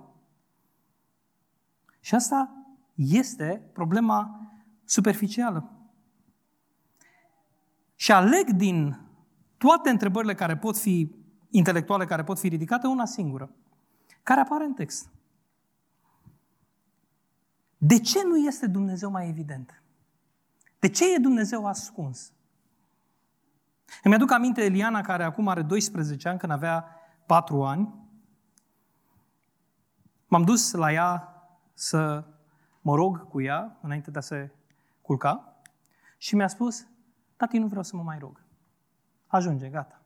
Și 2.00 2.16
asta 2.16 2.66
este 2.96 3.70
problema 3.74 4.52
superficială. 4.84 5.72
Și 7.96 8.12
aleg 8.12 8.50
din 8.50 9.00
toate 9.58 9.90
întrebările 9.90 10.34
care 10.34 10.58
pot 10.58 10.78
fi 10.78 11.16
intelectuale, 11.50 12.06
care 12.06 12.24
pot 12.24 12.40
fi 12.40 12.48
ridicate, 12.48 12.88
una 12.88 13.06
singură, 13.06 13.52
care 14.24 14.40
apare 14.40 14.64
în 14.64 14.74
text. 14.74 15.10
De 17.78 18.00
ce 18.00 18.24
nu 18.24 18.38
este 18.38 18.68
Dumnezeu 18.68 19.12
mai 19.12 19.30
evident? 19.30 19.81
De 20.82 20.90
ce 20.90 21.14
e 21.14 21.18
Dumnezeu 21.18 21.66
ascuns? 21.66 22.34
Îmi 24.04 24.14
aduc 24.14 24.32
aminte 24.32 24.64
Eliana, 24.64 25.02
care 25.02 25.24
acum 25.24 25.48
are 25.48 25.62
12 25.62 26.28
ani, 26.28 26.40
când 26.40 26.52
avea 26.52 26.86
4 27.26 27.64
ani. 27.64 27.94
M-am 30.28 30.44
dus 30.44 30.72
la 30.72 30.92
ea 30.92 31.44
să 31.74 32.26
mă 32.82 32.96
rog 32.96 33.28
cu 33.28 33.42
ea, 33.42 33.78
înainte 33.82 34.12
de 34.12 34.18
a 34.18 34.22
se 34.22 34.52
culca, 35.02 35.62
și 36.18 36.36
mi-a 36.36 36.48
spus, 36.48 36.88
tati, 37.36 37.58
nu 37.58 37.68
vreau 37.68 37.84
să 37.84 37.96
mă 37.96 38.04
mai 38.04 38.18
rog. 38.20 38.44
Ajunge, 39.28 39.70
gata. 39.70 40.02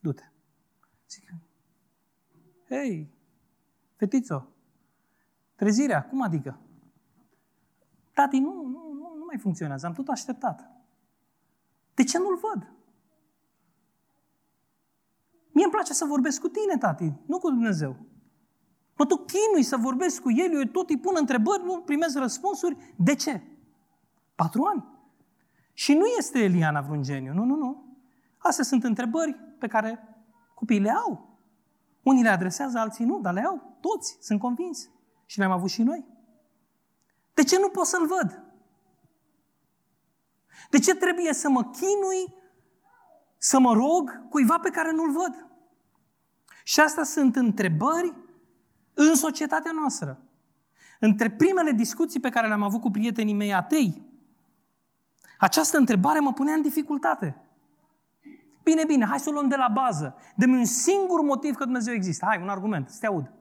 Du-te. 0.00 0.30
Zic, 1.08 1.34
hei, 2.68 3.14
fetițo, 3.96 4.48
trezirea, 5.54 6.04
cum 6.04 6.22
adică? 6.22 6.60
Tati, 8.12 8.38
nu, 8.38 8.52
nu, 8.52 8.92
nu, 8.92 9.14
nu 9.16 9.17
mai 9.28 9.38
funcționează, 9.38 9.86
am 9.86 9.92
tot 9.92 10.08
așteptat. 10.08 10.70
De 11.94 12.04
ce 12.04 12.18
nu-l 12.18 12.36
văd? 12.36 12.72
Mie 15.52 15.64
îmi 15.64 15.72
place 15.72 15.92
să 15.92 16.04
vorbesc 16.04 16.40
cu 16.40 16.48
tine, 16.48 16.76
tati, 16.78 17.12
nu 17.26 17.38
cu 17.38 17.48
Dumnezeu. 17.48 17.96
Mă 18.96 19.06
tot 19.06 19.26
chinui 19.26 19.62
să 19.62 19.76
vorbesc 19.76 20.22
cu 20.22 20.30
el, 20.30 20.54
eu 20.54 20.62
tot 20.62 20.90
îi 20.90 20.98
pun 20.98 21.14
întrebări, 21.18 21.64
nu 21.64 21.80
primesc 21.80 22.18
răspunsuri. 22.18 22.94
De 22.96 23.14
ce? 23.14 23.42
Patru 24.34 24.62
ani. 24.62 24.84
Și 25.72 25.94
nu 25.94 26.06
este 26.18 26.38
Eliana 26.38 26.80
vreun 26.80 27.02
geniu, 27.02 27.32
nu, 27.32 27.44
nu, 27.44 27.54
nu. 27.54 27.96
Astea 28.38 28.64
sunt 28.64 28.84
întrebări 28.84 29.34
pe 29.58 29.66
care 29.66 30.16
copiii 30.54 30.80
le 30.80 30.90
au. 30.90 31.38
Unii 32.02 32.22
le 32.22 32.28
adresează, 32.28 32.78
alții 32.78 33.04
nu, 33.04 33.20
dar 33.20 33.32
le 33.32 33.44
au. 33.44 33.76
Toți, 33.80 34.18
sunt 34.20 34.40
convins. 34.40 34.90
Și 35.26 35.38
le-am 35.38 35.50
avut 35.50 35.70
și 35.70 35.82
noi. 35.82 36.06
De 37.34 37.42
ce 37.42 37.58
nu 37.58 37.68
pot 37.68 37.86
să-l 37.86 38.06
văd? 38.06 38.47
De 40.70 40.78
ce 40.78 40.94
trebuie 40.94 41.32
să 41.32 41.48
mă 41.48 41.62
chinui, 41.62 42.34
să 43.38 43.58
mă 43.58 43.72
rog 43.72 44.28
cuiva 44.28 44.58
pe 44.58 44.70
care 44.70 44.92
nu-l 44.92 45.10
văd? 45.10 45.46
Și 46.62 46.80
astea 46.80 47.04
sunt 47.04 47.36
întrebări 47.36 48.14
în 48.94 49.14
societatea 49.14 49.72
noastră. 49.72 50.22
Între 51.00 51.30
primele 51.30 51.70
discuții 51.70 52.20
pe 52.20 52.28
care 52.28 52.46
le-am 52.46 52.62
avut 52.62 52.80
cu 52.80 52.90
prietenii 52.90 53.34
mei 53.34 53.54
atei, 53.54 54.02
această 55.38 55.76
întrebare 55.76 56.18
mă 56.18 56.32
punea 56.32 56.54
în 56.54 56.62
dificultate. 56.62 57.42
Bine, 58.62 58.84
bine, 58.84 59.04
hai 59.06 59.20
să 59.20 59.28
o 59.28 59.32
luăm 59.32 59.48
de 59.48 59.56
la 59.56 59.68
bază. 59.68 60.16
Dă-mi 60.36 60.56
un 60.58 60.64
singur 60.64 61.20
motiv 61.20 61.54
că 61.54 61.64
Dumnezeu 61.64 61.94
există. 61.94 62.24
Hai, 62.26 62.42
un 62.42 62.48
argument, 62.48 62.88
să 62.88 62.96
te 63.00 63.06
aud. 63.06 63.32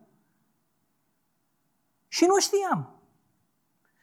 Și 2.07 2.25
nu 2.25 2.39
știam. 2.39 2.96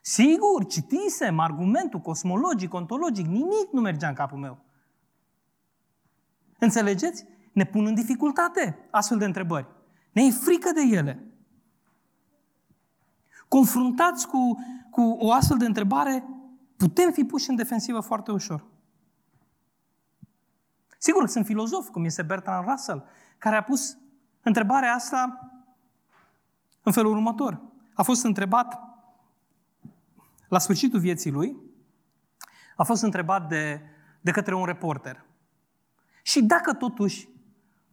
Sigur, 0.06 0.66
citisem 0.66 1.38
argumentul 1.38 2.00
cosmologic, 2.00 2.74
ontologic, 2.74 3.26
nimic 3.26 3.72
nu 3.72 3.80
mergea 3.80 4.08
în 4.08 4.14
capul 4.14 4.38
meu. 4.38 4.58
Înțelegeți? 6.58 7.26
Ne 7.52 7.64
pun 7.64 7.86
în 7.86 7.94
dificultate 7.94 8.88
astfel 8.90 9.18
de 9.18 9.24
întrebări. 9.24 9.66
Ne 10.12 10.22
e 10.22 10.30
frică 10.30 10.70
de 10.70 10.80
ele. 10.80 11.26
Confruntați 13.48 14.28
cu, 14.28 14.58
cu 14.90 15.00
o 15.00 15.32
astfel 15.32 15.56
de 15.56 15.66
întrebare, 15.66 16.24
putem 16.76 17.12
fi 17.12 17.24
puși 17.24 17.50
în 17.50 17.56
defensivă 17.56 18.00
foarte 18.00 18.32
ușor. 18.32 18.64
Sigur 20.98 21.24
că 21.24 21.30
sunt 21.30 21.44
filozofi, 21.44 21.90
cum 21.90 22.04
este 22.04 22.22
Bertrand 22.22 22.68
Russell, 22.68 23.04
care 23.38 23.56
a 23.56 23.62
pus 23.62 23.98
întrebarea 24.42 24.94
asta 24.94 25.50
în 26.82 26.92
felul 26.92 27.12
următor. 27.12 27.62
A 27.94 28.02
fost 28.02 28.24
întrebat 28.24 28.93
la 30.54 30.60
sfârșitul 30.60 31.00
vieții 31.00 31.30
lui, 31.30 31.56
a 32.76 32.82
fost 32.82 33.02
întrebat 33.02 33.48
de, 33.48 33.82
de 34.20 34.30
către 34.30 34.54
un 34.54 34.64
reporter. 34.64 35.24
Și 36.22 36.42
dacă 36.42 36.72
totuși, 36.72 37.28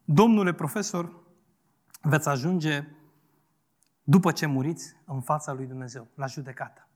domnule 0.05 0.53
profesor, 0.53 1.23
veți 2.01 2.27
ajunge 2.27 2.87
după 4.03 4.31
ce 4.31 4.45
muriți 4.45 4.95
în 5.05 5.21
fața 5.21 5.53
lui 5.53 5.65
Dumnezeu, 5.65 6.07
la 6.15 6.25
judecată. 6.25 6.87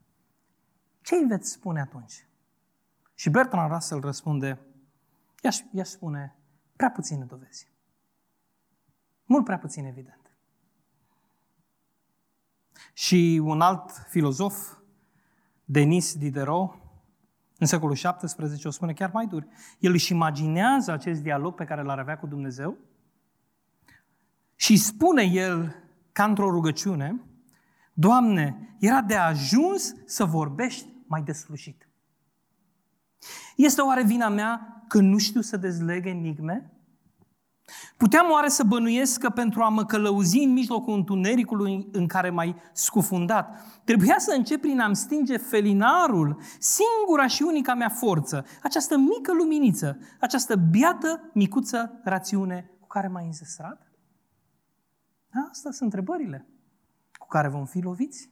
Ce 1.02 1.16
îi 1.16 1.26
veți 1.28 1.52
spune 1.52 1.80
atunci? 1.80 2.28
Și 3.16 3.30
Bertrand 3.30 3.72
Russell 3.72 4.02
răspunde, 4.02 4.60
i-aș, 5.42 5.58
i-aș 5.72 5.88
spune, 5.88 6.36
prea 6.76 6.92
puține 6.92 7.26
dovezi. 7.26 7.72
Mult 9.24 9.46
prea 9.46 9.60
puțin 9.60 9.86
evident. 9.86 10.32
Și 12.94 13.42
un 13.44 13.62
alt 13.62 13.92
filozof, 13.92 14.84
Denis 15.66 16.16
Diderot, 16.16 16.80
în 17.58 17.68
secolul 17.68 17.96
XVII, 17.96 18.66
o 18.66 18.70
spune 18.70 18.94
chiar 18.94 19.12
mai 19.14 19.28
dur. 19.28 19.48
El 19.80 19.92
își 19.92 20.12
imaginează 20.12 20.92
acest 20.92 21.22
dialog 21.22 21.56
pe 21.56 21.66
care 21.66 21.82
l-ar 21.82 22.00
avea 22.00 22.18
cu 22.18 22.28
Dumnezeu 22.28 22.78
și 24.56 24.78
spune 24.78 25.24
el 25.24 25.76
ca 26.12 26.24
într-o 26.24 26.50
rugăciune, 26.50 27.20
Doamne, 27.98 28.76
era 28.80 29.02
de 29.02 29.16
ajuns 29.16 29.94
să 30.06 30.26
vorbești 30.26 30.88
mai 31.08 31.22
deslușit. 31.22 31.90
Este 33.56 33.82
oare 33.82 34.04
vina 34.04 34.30
mea 34.30 34.84
că 34.88 35.00
nu 35.00 35.18
știu 35.18 35.42
să 35.42 35.58
dezleg 35.58 36.06
enigme? 36.06 36.72
Puteam 37.98 38.32
oare 38.32 38.48
să 38.48 38.64
bănuiesc 38.64 39.20
că 39.20 39.30
pentru 39.30 39.62
a 39.62 39.70
mă 39.70 39.86
călăuzi 39.86 40.38
în 40.38 40.52
mijlocul 40.52 40.94
întunericului 40.94 41.88
în 41.92 42.08
care 42.08 42.30
m-ai 42.30 42.56
scufundat, 42.74 43.62
trebuia 43.84 44.16
să 44.18 44.34
încep 44.38 44.62
prin 44.62 44.80
a-mi 44.80 44.96
stinge 44.96 45.38
felinarul, 45.38 46.42
singura 46.60 47.28
și 47.28 47.44
unica 47.44 47.74
mea 47.74 47.90
forță, 47.90 48.46
această 48.64 48.98
mică 48.98 49.34
luminiță, 49.34 49.98
această 50.20 50.56
biată, 50.56 51.30
micuță 51.34 52.00
rațiune 52.04 52.72
cu 52.80 52.88
care 52.88 53.08
m-ai 53.08 53.26
înzestrat? 53.26 53.92
Asta 55.50 55.72
sunt 55.72 55.94
întrebările 55.94 56.48
cu 57.18 57.28
care 57.28 57.48
vom 57.48 57.66
fi 57.66 57.80
loviți. 57.80 58.30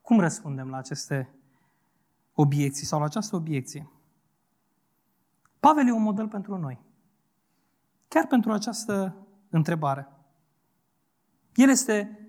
Cum 0.00 0.20
răspundem 0.20 0.68
la 0.68 0.76
aceste 0.76 1.34
obiecții 2.32 2.86
sau 2.86 2.98
la 2.98 3.04
această 3.04 3.36
obiecție? 3.36 3.88
Pavel 5.60 5.86
e 5.86 5.92
un 5.92 6.02
model 6.02 6.28
pentru 6.28 6.56
noi. 6.58 6.82
Chiar 8.08 8.26
pentru 8.26 8.52
această 8.52 9.16
întrebare. 9.50 10.08
El 11.54 11.68
este, 11.68 12.28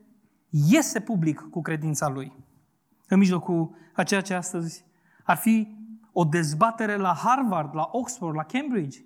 iese 0.50 1.00
public 1.00 1.48
cu 1.52 1.62
credința 1.62 2.08
lui. 2.08 2.34
În 3.08 3.18
mijlocul 3.18 3.76
a 3.94 4.04
ceea 4.04 4.22
ce 4.22 4.34
astăzi 4.34 4.86
ar 5.24 5.38
fi 5.38 5.76
o 6.12 6.24
dezbatere 6.24 6.96
la 6.96 7.14
Harvard, 7.14 7.76
la 7.76 7.90
Oxford, 7.92 8.36
la 8.36 8.44
Cambridge. 8.44 9.00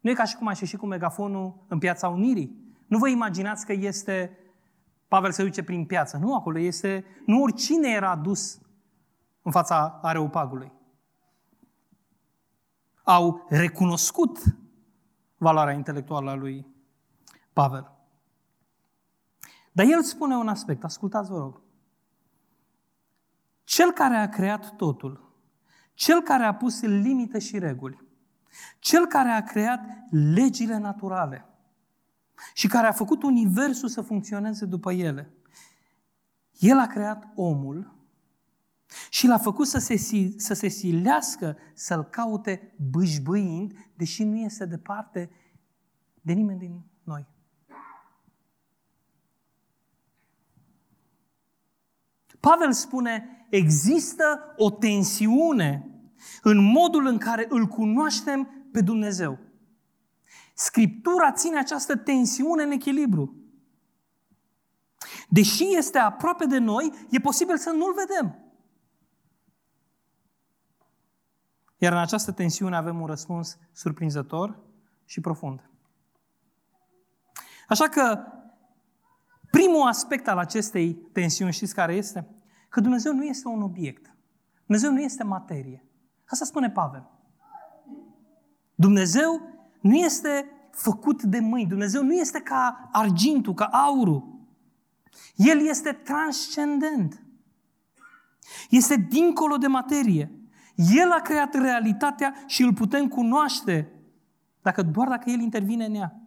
Nu 0.00 0.10
e 0.10 0.14
ca 0.14 0.24
și 0.24 0.36
cum 0.36 0.46
aș 0.46 0.60
ieși 0.60 0.76
cu 0.76 0.86
megafonul 0.86 1.64
în 1.68 1.78
piața 1.78 2.08
Unirii. 2.08 2.74
Nu 2.86 2.98
vă 2.98 3.08
imaginați 3.08 3.66
că 3.66 3.72
este 3.72 4.38
Pavel 5.08 5.32
se 5.32 5.42
duce 5.42 5.62
prin 5.62 5.84
piață. 5.84 6.16
Nu, 6.16 6.34
acolo 6.34 6.58
este, 6.58 7.04
nu 7.26 7.42
oricine 7.42 7.88
era 7.88 8.16
dus 8.16 8.58
în 9.42 9.52
fața 9.52 9.98
areopagului. 10.02 10.72
Au 13.02 13.46
recunoscut 13.48 14.38
valoarea 15.44 15.74
intelectuală 15.74 16.30
a 16.30 16.34
lui 16.34 16.66
Pavel. 17.52 17.92
Dar 19.72 19.86
el 19.86 20.02
spune 20.02 20.36
un 20.36 20.48
aspect, 20.48 20.84
ascultați 20.84 21.30
vă 21.30 21.38
rog. 21.38 21.60
Cel 23.64 23.92
care 23.92 24.16
a 24.16 24.28
creat 24.28 24.76
totul, 24.76 25.32
cel 25.94 26.22
care 26.22 26.44
a 26.44 26.54
pus 26.54 26.80
limite 26.80 27.38
și 27.38 27.58
reguli, 27.58 28.02
cel 28.78 29.06
care 29.06 29.28
a 29.28 29.42
creat 29.42 29.80
legile 30.10 30.76
naturale, 30.76 31.46
și 32.54 32.68
care 32.68 32.86
a 32.86 32.92
făcut 32.92 33.22
universul 33.22 33.88
să 33.88 34.02
funcționeze 34.02 34.66
după 34.66 34.92
ele. 34.92 35.32
El 36.58 36.78
a 36.78 36.86
creat 36.86 37.28
omul 37.34 37.93
și 39.10 39.26
l-a 39.26 39.38
făcut 39.38 39.66
să 39.66 39.78
se, 39.78 39.96
să 40.36 40.54
se 40.54 40.68
silească 40.68 41.56
să-l 41.74 42.04
caute 42.04 42.74
bâșbâind, 42.90 43.72
deși 43.94 44.24
nu 44.24 44.36
este 44.36 44.66
departe 44.66 45.30
de 46.20 46.32
nimeni 46.32 46.58
din 46.58 46.84
noi. 47.02 47.26
Pavel 52.40 52.72
spune, 52.72 53.46
există 53.50 54.54
o 54.56 54.70
tensiune 54.70 55.88
în 56.42 56.64
modul 56.64 57.06
în 57.06 57.18
care 57.18 57.46
îl 57.48 57.66
cunoaștem 57.66 58.68
pe 58.72 58.80
Dumnezeu. 58.80 59.38
Scriptura 60.54 61.32
ține 61.32 61.58
această 61.58 61.96
tensiune 61.96 62.62
în 62.62 62.70
echilibru. 62.70 63.36
Deși 65.28 65.76
este 65.76 65.98
aproape 65.98 66.46
de 66.46 66.58
noi, 66.58 66.92
e 67.10 67.18
posibil 67.18 67.58
să 67.58 67.70
nu-l 67.70 67.94
vedem. 67.94 68.43
Iar 71.84 71.92
în 71.92 71.98
această 71.98 72.32
tensiune 72.32 72.76
avem 72.76 73.00
un 73.00 73.06
răspuns 73.06 73.58
surprinzător 73.72 74.58
și 75.04 75.20
profund. 75.20 75.70
Așa 77.68 77.88
că 77.88 78.24
primul 79.50 79.86
aspect 79.86 80.28
al 80.28 80.38
acestei 80.38 80.94
tensiuni, 80.94 81.52
știți 81.52 81.74
care 81.74 81.94
este? 81.94 82.28
Că 82.68 82.80
Dumnezeu 82.80 83.14
nu 83.14 83.24
este 83.24 83.48
un 83.48 83.62
obiect. 83.62 84.16
Dumnezeu 84.66 84.92
nu 84.92 85.00
este 85.00 85.24
materie. 85.24 85.86
Asta 86.26 86.44
spune 86.44 86.70
Pavel. 86.70 87.10
Dumnezeu 88.74 89.40
nu 89.80 89.94
este 89.94 90.50
făcut 90.70 91.22
de 91.22 91.38
mâini. 91.40 91.68
Dumnezeu 91.68 92.02
nu 92.02 92.12
este 92.12 92.40
ca 92.40 92.88
argintul, 92.92 93.54
ca 93.54 93.64
aurul. 93.64 94.46
El 95.36 95.66
este 95.66 95.92
transcendent. 95.92 97.22
Este 98.70 98.96
dincolo 98.96 99.56
de 99.56 99.66
materie. 99.66 100.43
El 100.74 101.10
a 101.10 101.20
creat 101.20 101.54
realitatea 101.54 102.34
și 102.46 102.62
îl 102.62 102.74
putem 102.74 103.08
cunoaște 103.08 103.92
dacă, 104.62 104.82
doar 104.82 105.08
dacă 105.08 105.30
El 105.30 105.40
intervine 105.40 105.84
în 105.84 105.94
ea. 105.94 106.20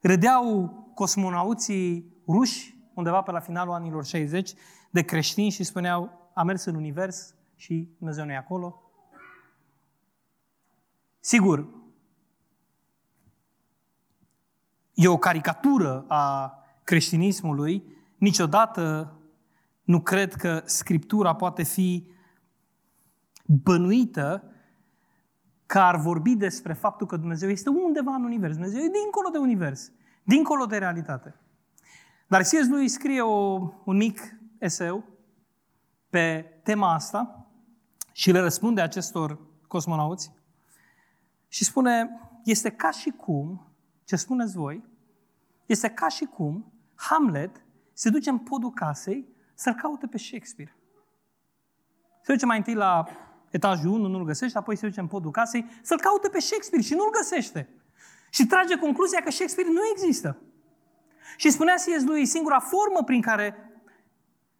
Râdeau 0.00 0.72
cosmonauții 0.94 2.14
ruși, 2.26 2.76
undeva 2.94 3.22
pe 3.22 3.30
la 3.30 3.40
finalul 3.40 3.74
anilor 3.74 4.04
60, 4.04 4.52
de 4.90 5.02
creștini 5.02 5.50
și 5.50 5.64
spuneau, 5.64 6.30
a 6.34 6.42
mers 6.42 6.64
în 6.64 6.74
univers 6.74 7.34
și 7.56 7.88
Dumnezeu 7.98 8.24
nu 8.24 8.32
e 8.32 8.36
acolo. 8.36 8.82
Sigur, 11.20 11.68
e 14.94 15.08
o 15.08 15.18
caricatură 15.18 16.04
a 16.08 16.54
creștinismului. 16.84 17.82
Niciodată 18.16 19.12
nu 19.82 20.00
cred 20.00 20.34
că 20.34 20.62
Scriptura 20.64 21.34
poate 21.34 21.62
fi 21.62 22.06
bănuită 23.48 24.52
că 25.66 25.78
ar 25.78 25.96
vorbi 25.96 26.34
despre 26.34 26.72
faptul 26.72 27.06
că 27.06 27.16
Dumnezeu 27.16 27.48
este 27.48 27.68
undeva 27.68 28.14
în 28.14 28.24
univers. 28.24 28.52
Dumnezeu 28.52 28.80
e 28.80 28.90
dincolo 29.02 29.28
de 29.28 29.38
univers, 29.38 29.92
dincolo 30.22 30.66
de 30.66 30.78
realitate. 30.78 31.34
Dar 32.26 32.40
C.S. 32.40 32.68
lui 32.68 32.88
scrie 32.88 33.20
o, 33.20 33.70
un 33.84 33.96
mic 33.96 34.20
eseu 34.58 35.04
pe 36.08 36.44
tema 36.62 36.94
asta 36.94 37.46
și 38.12 38.30
le 38.30 38.40
răspunde 38.40 38.80
acestor 38.80 39.38
cosmonauți 39.66 40.32
și 41.48 41.64
spune, 41.64 42.20
este 42.44 42.70
ca 42.70 42.90
și 42.90 43.10
cum, 43.10 43.72
ce 44.04 44.16
spuneți 44.16 44.56
voi, 44.56 44.84
este 45.66 45.88
ca 45.88 46.08
și 46.08 46.24
cum 46.24 46.72
Hamlet 46.94 47.64
se 47.92 48.10
duce 48.10 48.30
în 48.30 48.38
podul 48.38 48.70
casei 48.70 49.28
să-l 49.54 49.74
caute 49.74 50.06
pe 50.06 50.18
Shakespeare. 50.18 50.76
Se 52.22 52.32
duce 52.32 52.46
mai 52.46 52.56
întâi 52.56 52.74
la 52.74 53.06
etajul 53.50 53.90
1, 53.90 54.06
nu-l 54.06 54.24
găsește, 54.24 54.58
apoi 54.58 54.76
se 54.76 54.86
duce 54.86 55.00
în 55.00 55.06
podul 55.06 55.30
casei 55.30 55.70
să-l 55.82 56.00
caute 56.00 56.28
pe 56.28 56.40
Shakespeare 56.40 56.84
și 56.84 56.94
nu-l 56.94 57.10
găsește. 57.10 57.68
Și 58.30 58.46
trage 58.46 58.76
concluzia 58.76 59.20
că 59.20 59.30
Shakespeare 59.30 59.70
nu 59.70 59.80
există. 59.92 60.36
Și 61.36 61.50
spunea 61.50 61.74
C.S. 61.74 62.02
lui, 62.02 62.26
singura 62.26 62.60
formă 62.60 63.02
prin 63.04 63.20
care 63.20 63.72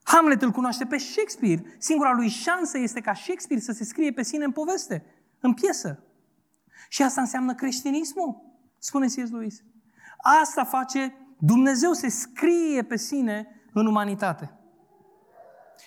Hamlet 0.03 0.43
îl 0.43 0.51
cunoaște 0.51 0.85
pe 0.85 0.99
Shakespeare, 0.99 1.77
singura 1.79 2.13
lui 2.13 2.29
șansă 2.29 2.79
este 2.79 3.01
ca 3.01 3.15
Shakespeare 3.15 3.63
să 3.63 3.73
se 3.73 3.85
scrie 3.85 4.13
pe 4.13 4.23
sine 4.23 4.45
în 4.45 4.53
poveste, 4.53 5.05
în 5.41 5.55
piesă. 5.55 6.03
Și 6.89 7.03
asta 7.03 7.21
înseamnă 7.21 7.55
creștinismul, 7.55 8.43
spune 8.79 9.07
C.S. 9.07 9.31
Lewis. 9.31 9.63
Asta 10.43 10.65
face 10.65 11.15
Dumnezeu 11.39 11.93
se 11.93 12.09
scrie 12.09 12.83
pe 12.83 12.97
sine 12.97 13.49
în 13.73 13.87
umanitate. 13.87 14.53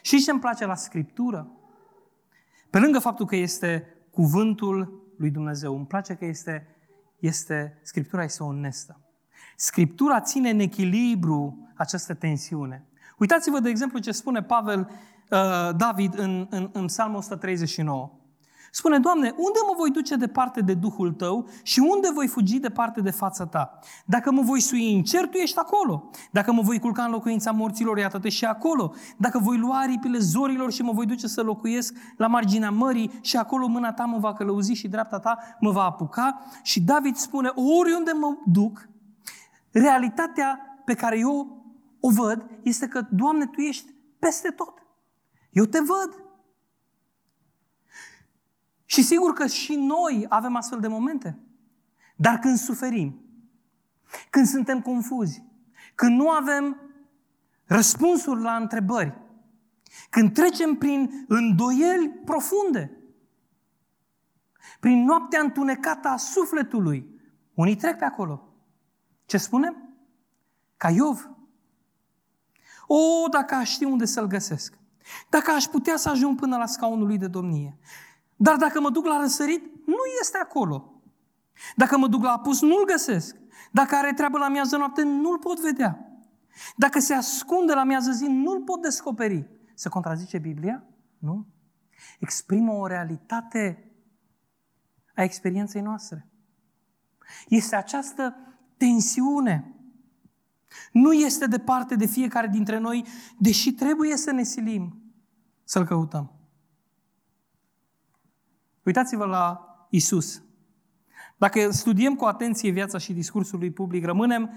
Și 0.02 0.24
ce 0.24 0.32
îmi 0.32 0.40
place 0.40 0.66
la 0.66 0.76
Scriptură? 0.76 1.52
Pe 2.72 2.80
lângă 2.80 3.00
faptul 3.00 3.26
că 3.26 3.36
este 3.36 3.86
cuvântul 4.12 5.04
lui 5.18 5.30
Dumnezeu, 5.30 5.76
îmi 5.76 5.86
place 5.86 6.14
că 6.14 6.26
este, 6.26 6.68
este 7.20 7.80
Scriptura 7.84 8.24
este 8.24 8.44
onestă. 8.44 9.02
Scriptura 9.56 10.22
ține 10.22 10.50
în 10.50 10.60
echilibru 10.60 11.72
această 11.76 12.14
tensiune. 12.14 12.86
Uitați-vă, 13.18 13.60
de 13.60 13.70
exemplu, 13.70 14.00
ce 14.00 14.12
spune 14.12 14.44
Pavel 14.44 14.80
uh, 14.80 15.76
David 15.76 16.18
în, 16.18 16.48
în, 16.50 16.70
în 16.74 16.86
Psalmul 16.86 17.18
139. 17.18 18.21
Spune, 18.74 19.00
Doamne, 19.00 19.28
unde 19.28 19.60
mă 19.68 19.74
voi 19.78 19.90
duce 19.90 20.16
departe 20.16 20.62
de 20.62 20.74
Duhul 20.74 21.12
Tău 21.12 21.48
și 21.64 21.80
unde 21.80 22.12
voi 22.14 22.28
fugi 22.28 22.60
departe 22.60 23.02
de 23.02 23.12
fața 23.12 23.46
Ta? 23.46 23.80
Dacă 24.06 24.32
mă 24.32 24.42
voi 24.42 24.60
sui 24.60 24.96
în 24.96 25.04
cer, 25.04 25.28
Tu 25.28 25.38
ești 25.38 25.58
acolo. 25.58 26.10
Dacă 26.32 26.52
mă 26.52 26.62
voi 26.62 26.80
culca 26.80 27.04
în 27.04 27.12
locuința 27.12 27.52
morților, 27.52 27.98
iată-te 27.98 28.30
și 28.30 28.46
acolo. 28.46 28.94
Dacă 29.18 29.40
voi 29.40 29.58
lua 29.58 29.78
aripile 29.78 30.18
zorilor 30.18 30.72
și 30.72 30.82
mă 30.82 30.92
voi 30.92 31.06
duce 31.06 31.28
să 31.28 31.42
locuiesc 31.42 31.96
la 32.18 32.28
marginea 32.28 32.72
mării 32.72 33.20
și 33.22 33.38
acolo 33.38 33.68
mâna 33.68 33.94
Ta 33.94 34.04
mă 34.04 34.18
va 34.18 34.34
călăuzi 34.34 34.74
și 34.74 34.88
dreapta 34.88 35.20
Ta 35.20 35.38
mă 35.60 35.72
va 35.72 35.84
apuca. 35.84 36.42
Și 36.64 36.82
David 36.82 37.16
spune, 37.16 37.52
oriunde 37.80 38.12
mă 38.12 38.38
duc, 38.46 38.90
realitatea 39.72 40.60
pe 40.86 40.94
care 40.94 41.18
eu 41.18 41.66
o 42.00 42.10
văd 42.10 42.50
este 42.64 42.88
că, 42.88 43.06
Doamne, 43.10 43.46
Tu 43.46 43.62
ești 43.62 43.94
peste 44.20 44.50
tot. 44.50 44.74
Eu 45.52 45.66
te 45.66 45.80
văd. 45.80 46.31
Și 48.92 49.02
sigur 49.02 49.34
că 49.34 49.48
și 49.48 49.76
noi 49.76 50.26
avem 50.30 50.56
astfel 50.56 50.80
de 50.80 50.88
momente. 50.88 51.40
Dar 52.16 52.40
când 52.40 52.58
suferim, 52.58 53.22
când 54.30 54.48
suntem 54.48 54.82
confuzi, 54.82 55.44
când 55.96 56.18
nu 56.18 56.30
avem 56.30 56.78
răspunsuri 57.66 58.42
la 58.42 58.56
întrebări, 58.56 59.18
când 60.10 60.34
trecem 60.34 60.76
prin 60.76 61.26
îndoieli 61.28 62.10
profunde, 62.10 62.98
prin 64.80 65.04
noaptea 65.04 65.42
întunecată 65.42 66.08
a 66.08 66.18
sufletului, 66.18 67.20
unii 67.54 67.76
trec 67.76 67.98
pe 67.98 68.06
acolo. 68.06 68.54
Ce 69.26 69.38
spunem? 69.38 69.96
Ca 70.78 70.90
Iov. 70.90 71.30
O, 72.88 73.28
dacă 73.30 73.56
aș 73.56 73.70
ști 73.70 73.84
unde 73.84 74.06
să-l 74.06 74.28
găsesc. 74.28 74.78
Dacă 75.30 75.52
aș 75.52 75.64
putea 75.64 75.98
să 75.98 76.10
ajung 76.10 76.40
până 76.40 76.58
la 76.58 76.66
scaunul 76.66 77.08
lui 77.08 77.18
de 77.18 77.28
domnie. 77.28 77.78
Dar 78.42 78.56
dacă 78.56 78.80
mă 78.80 78.90
duc 78.90 79.06
la 79.06 79.20
răsărit, 79.20 79.64
nu 79.86 79.98
este 80.22 80.38
acolo. 80.38 81.02
Dacă 81.76 81.98
mă 81.98 82.08
duc 82.08 82.24
la 82.24 82.32
apus, 82.32 82.62
nu-l 82.62 82.86
găsesc. 82.86 83.36
Dacă 83.72 83.96
are 83.96 84.14
treabă 84.14 84.38
la 84.38 84.50
miază 84.50 84.78
noapte, 84.78 85.04
nu-l 85.04 85.38
pot 85.38 85.60
vedea. 85.60 86.22
Dacă 86.76 87.00
se 87.00 87.14
ascunde 87.14 87.74
la 87.74 87.84
miază 87.84 88.12
zi, 88.12 88.26
nu-l 88.26 88.62
pot 88.62 88.82
descoperi. 88.82 89.50
Se 89.74 89.90
contrazice 89.90 90.38
Biblia? 90.38 90.84
Nu. 91.18 91.48
Exprimă 92.20 92.72
o 92.72 92.88
realitate 92.88 93.92
a 95.16 95.24
experienței 95.24 95.82
noastre. 95.82 96.28
Este 97.48 97.76
această 97.76 98.36
tensiune. 98.78 99.76
Nu 100.92 101.14
este 101.14 101.46
departe 101.46 101.96
de 101.96 102.06
fiecare 102.06 102.48
dintre 102.48 102.78
noi, 102.78 103.06
deși 103.38 103.74
trebuie 103.74 104.18
să 104.18 104.32
ne 104.32 104.44
silim 104.44 105.02
să-L 105.64 105.86
căutăm. 105.86 106.41
Uitați-vă 108.84 109.26
la 109.26 109.66
Isus. 109.90 110.42
Dacă 111.38 111.72
studiem 111.72 112.16
cu 112.16 112.26
atenție 112.26 112.72
viața 112.72 112.98
și 112.98 113.14
discursul 113.14 113.60
lui 113.60 113.72
public, 113.72 114.06
rămânem 114.06 114.52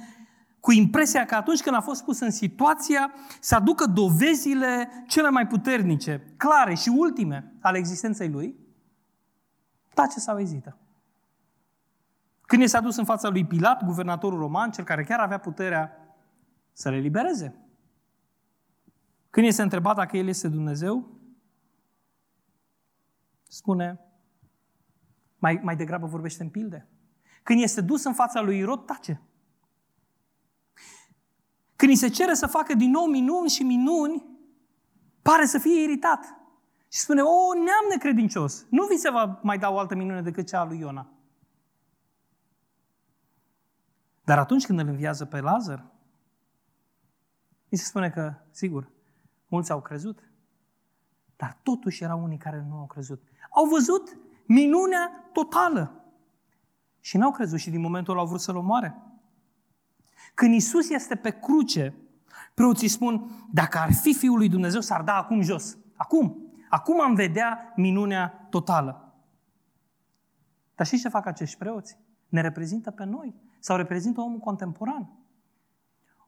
cu 0.60 0.72
impresia 0.72 1.24
că 1.24 1.34
atunci 1.34 1.62
când 1.62 1.76
a 1.76 1.80
fost 1.80 2.04
pus 2.04 2.20
în 2.20 2.30
situația 2.30 3.12
să 3.40 3.54
aducă 3.54 3.86
dovezile 3.86 4.88
cele 5.06 5.30
mai 5.30 5.46
puternice, 5.46 6.34
clare 6.36 6.74
și 6.74 6.88
ultime 6.88 7.54
ale 7.60 7.78
existenței 7.78 8.28
lui, 8.28 8.56
tace 9.94 10.18
sau 10.18 10.38
ezită. 10.38 10.78
Când 12.40 12.62
i 12.62 12.66
s-a 12.66 12.80
dus 12.80 12.96
în 12.96 13.04
fața 13.04 13.28
lui 13.28 13.46
Pilat, 13.46 13.84
guvernatorul 13.84 14.38
roman, 14.38 14.70
cel 14.70 14.84
care 14.84 15.04
chiar 15.04 15.20
avea 15.20 15.38
puterea 15.38 15.92
să 16.72 16.90
le 16.90 16.98
libereze. 16.98 17.54
Când 19.30 19.46
este 19.46 19.62
întrebat 19.62 19.96
dacă 19.96 20.16
el 20.16 20.28
este 20.28 20.48
Dumnezeu, 20.48 21.20
spune, 23.48 24.00
mai, 25.44 25.60
mai 25.62 25.76
degrabă 25.76 26.06
vorbește 26.06 26.42
în 26.42 26.48
pilde. 26.48 26.88
Când 27.42 27.62
este 27.62 27.80
dus 27.80 28.04
în 28.04 28.14
fața 28.14 28.40
lui 28.40 28.58
Irod, 28.58 28.86
tace. 28.86 29.22
Când 31.76 31.90
îi 31.90 31.96
se 31.96 32.08
cere 32.08 32.34
să 32.34 32.46
facă 32.46 32.74
din 32.74 32.90
nou 32.90 33.04
minuni 33.04 33.48
și 33.48 33.62
minuni, 33.62 34.26
pare 35.22 35.44
să 35.44 35.58
fie 35.58 35.82
iritat. 35.82 36.24
Și 36.88 36.98
spune, 36.98 37.20
o, 37.20 37.54
neam 37.54 37.84
necredincios, 37.90 38.66
nu 38.70 38.86
vi 38.86 38.96
se 38.96 39.10
va 39.10 39.40
mai 39.42 39.58
da 39.58 39.70
o 39.70 39.78
altă 39.78 39.94
minune 39.94 40.22
decât 40.22 40.46
cea 40.46 40.60
a 40.60 40.64
lui 40.64 40.78
Iona. 40.78 41.12
Dar 44.24 44.38
atunci 44.38 44.66
când 44.66 44.78
îl 44.78 44.88
înviază 44.88 45.24
pe 45.24 45.40
Lazar, 45.40 45.92
îi 47.68 47.78
se 47.78 47.84
spune 47.84 48.10
că, 48.10 48.34
sigur, 48.50 48.92
Mulți 49.54 49.72
au 49.72 49.80
crezut. 49.80 50.18
Dar 51.36 51.58
totuși 51.62 52.02
erau 52.02 52.22
unii 52.22 52.38
care 52.38 52.66
nu 52.68 52.76
au 52.76 52.86
crezut. 52.86 53.22
Au 53.50 53.64
văzut 53.64 54.18
minunea 54.46 55.28
totală. 55.32 56.04
Și 57.00 57.16
n-au 57.16 57.30
crezut 57.30 57.58
și 57.58 57.70
din 57.70 57.80
momentul 57.80 58.12
ăla 58.12 58.22
au 58.22 58.28
vrut 58.28 58.40
să-L 58.40 58.56
omoare. 58.56 58.96
Când 60.34 60.54
Isus 60.54 60.90
este 60.90 61.14
pe 61.14 61.30
cruce, 61.30 61.94
preoții 62.54 62.88
spun, 62.88 63.30
dacă 63.52 63.78
ar 63.78 63.92
fi 63.92 64.14
Fiul 64.14 64.36
lui 64.36 64.48
Dumnezeu, 64.48 64.80
s-ar 64.80 65.02
da 65.02 65.16
acum 65.16 65.40
jos. 65.40 65.76
Acum. 65.96 66.52
Acum 66.68 67.00
am 67.00 67.14
vedea 67.14 67.72
minunea 67.76 68.46
totală. 68.50 69.14
Dar 70.74 70.86
știți 70.86 71.02
ce 71.02 71.08
fac 71.08 71.26
acești 71.26 71.58
preoți? 71.58 71.98
Ne 72.28 72.40
reprezintă 72.40 72.90
pe 72.90 73.04
noi. 73.04 73.34
Sau 73.58 73.76
reprezintă 73.76 74.20
omul 74.20 74.38
contemporan. 74.38 75.10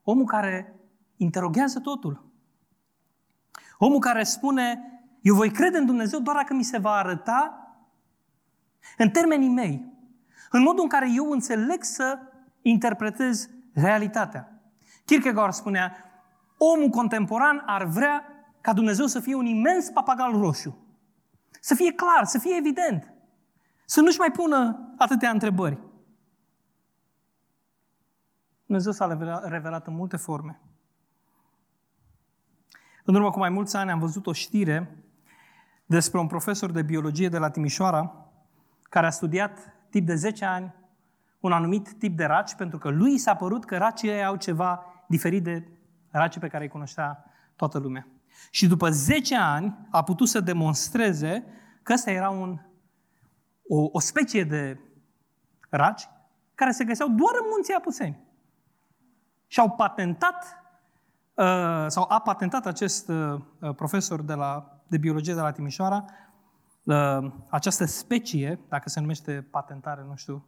Omul 0.03 0.25
care 0.25 0.75
interoghează 1.17 1.81
totul. 1.81 2.25
Omul 3.79 3.99
care 3.99 4.23
spune, 4.23 4.81
eu 5.21 5.35
voi 5.35 5.51
crede 5.51 5.79
în 5.79 5.87
Dumnezeu 5.87 6.21
doar 6.21 6.37
dacă 6.37 6.55
mi 6.55 6.63
se 6.63 6.79
va 6.79 6.91
arăta 6.91 7.66
în 8.97 9.11
termenii 9.11 9.49
mei, 9.49 9.93
în 10.51 10.63
modul 10.63 10.83
în 10.83 10.89
care 10.89 11.09
eu 11.15 11.31
înțeleg 11.31 11.83
să 11.83 12.19
interpretez 12.63 13.49
realitatea. 13.75 14.61
Kierkegaard 15.05 15.53
spunea, 15.53 15.97
omul 16.57 16.89
contemporan 16.89 17.63
ar 17.67 17.85
vrea 17.85 18.25
ca 18.61 18.73
Dumnezeu 18.73 19.07
să 19.07 19.21
fie 19.21 19.35
un 19.35 19.47
imens 19.47 19.91
papagal 19.91 20.33
roșu. 20.33 20.87
Să 21.61 21.75
fie 21.75 21.93
clar, 21.93 22.25
să 22.25 22.39
fie 22.39 22.57
evident. 22.59 23.13
Să 23.85 24.01
nu-și 24.01 24.19
mai 24.19 24.31
pună 24.31 24.93
atâtea 24.97 25.31
întrebări. 25.31 25.79
Dumnezeu 28.67 28.93
s-a 28.93 29.07
revelat 29.43 29.87
în 29.87 29.95
multe 29.95 30.17
forme. 30.17 30.61
În 33.05 33.15
urmă 33.15 33.31
cu 33.31 33.39
mai 33.39 33.51
mulți 33.51 33.77
ani 33.77 33.91
am 33.91 33.99
văzut 33.99 34.27
o 34.27 34.33
știre 34.33 35.05
despre 35.87 36.19
un 36.19 36.27
profesor 36.27 36.71
de 36.71 36.83
biologie 36.83 37.29
de 37.29 37.39
la 37.39 37.51
Timișoara 37.51 38.26
care 38.97 39.09
a 39.09 39.11
studiat 39.11 39.59
tip 39.91 40.07
de 40.07 40.15
10 40.15 40.45
ani 40.45 40.75
un 41.41 41.53
anumit 41.53 41.93
tip 41.99 42.17
de 42.17 42.25
raci 42.25 42.55
pentru 42.55 42.79
că 42.79 42.89
lui 42.89 43.19
s-a 43.19 43.35
părut 43.35 43.65
că 43.65 43.77
racii 43.77 44.25
au 44.25 44.37
ceva 44.37 44.85
diferit 45.09 45.43
de 45.43 45.69
racii 46.11 46.41
pe 46.41 46.49
care 46.49 46.65
îi 46.65 46.71
cunoștea 46.71 47.25
toată 47.57 47.79
lumea. 47.79 48.07
Și 48.51 48.67
după 48.67 48.91
10 48.91 49.37
ani 49.37 49.87
a 49.91 50.03
putut 50.03 50.29
să 50.29 50.41
demonstreze 50.41 51.45
că 51.83 51.93
ăsta 51.93 52.11
era 52.11 52.31
un, 52.31 52.59
o, 53.69 53.89
o 53.93 53.99
specie 54.01 54.45
de 54.45 54.81
raci 55.69 56.09
care 56.55 56.71
se 56.71 56.85
găseau 56.85 57.09
doar 57.09 57.33
în 57.41 57.47
munții 57.51 57.75
Apuseni. 57.75 58.19
Și 59.47 59.61
au 59.61 59.71
patentat, 59.71 60.65
uh, 61.35 61.85
sau 61.87 62.07
a 62.09 62.21
patentat 62.21 62.67
acest 62.67 63.09
uh, 63.09 63.41
profesor 63.75 64.23
de, 64.23 64.35
la, 64.35 64.81
de 64.87 64.99
biologie 64.99 65.35
de 65.35 65.41
la 65.41 65.53
Timișoara, 65.53 66.05
uh, 66.87 67.33
această 67.49 67.85
specie, 67.85 68.61
dacă 68.69 68.89
se 68.89 69.01
numește 69.01 69.47
patentare, 69.51 70.05
nu 70.09 70.17
știu, 70.17 70.47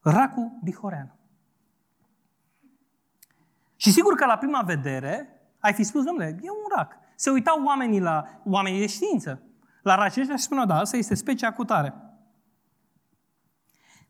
racul 0.00 0.58
bihorean. 0.62 1.18
Și 3.76 3.92
sigur 3.92 4.14
că 4.14 4.26
la 4.26 4.38
prima 4.38 4.62
vedere 4.62 5.40
ai 5.58 5.72
fi 5.72 5.82
spus, 5.82 6.04
domnule, 6.04 6.38
e 6.42 6.50
un 6.50 6.76
rac. 6.76 6.96
Se 7.14 7.30
uitau 7.30 7.64
oamenii 7.64 8.00
la 8.00 8.40
oamenii 8.44 8.80
de 8.80 8.86
știință, 8.86 9.42
la 9.82 9.94
racii 9.94 10.20
ăștia 10.20 10.36
și 10.36 10.42
spuneau, 10.42 10.66
da, 10.66 10.78
asta 10.78 10.96
este 10.96 11.14
specia 11.14 11.52
cutare. 11.52 11.94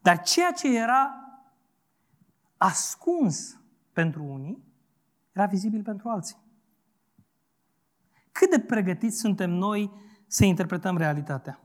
Dar 0.01 0.21
ceea 0.21 0.53
ce 0.53 0.79
era 0.79 1.15
ascuns 2.57 3.61
pentru 3.93 4.25
unii, 4.25 4.65
era 5.33 5.47
vizibil 5.47 5.83
pentru 5.83 6.09
alții. 6.09 6.37
Cât 8.39 8.51
de 8.51 8.61
pregătiți 8.61 9.19
suntem 9.19 9.51
noi 9.51 9.93
să 10.27 10.45
interpretăm 10.45 10.97
realitatea? 10.97 11.61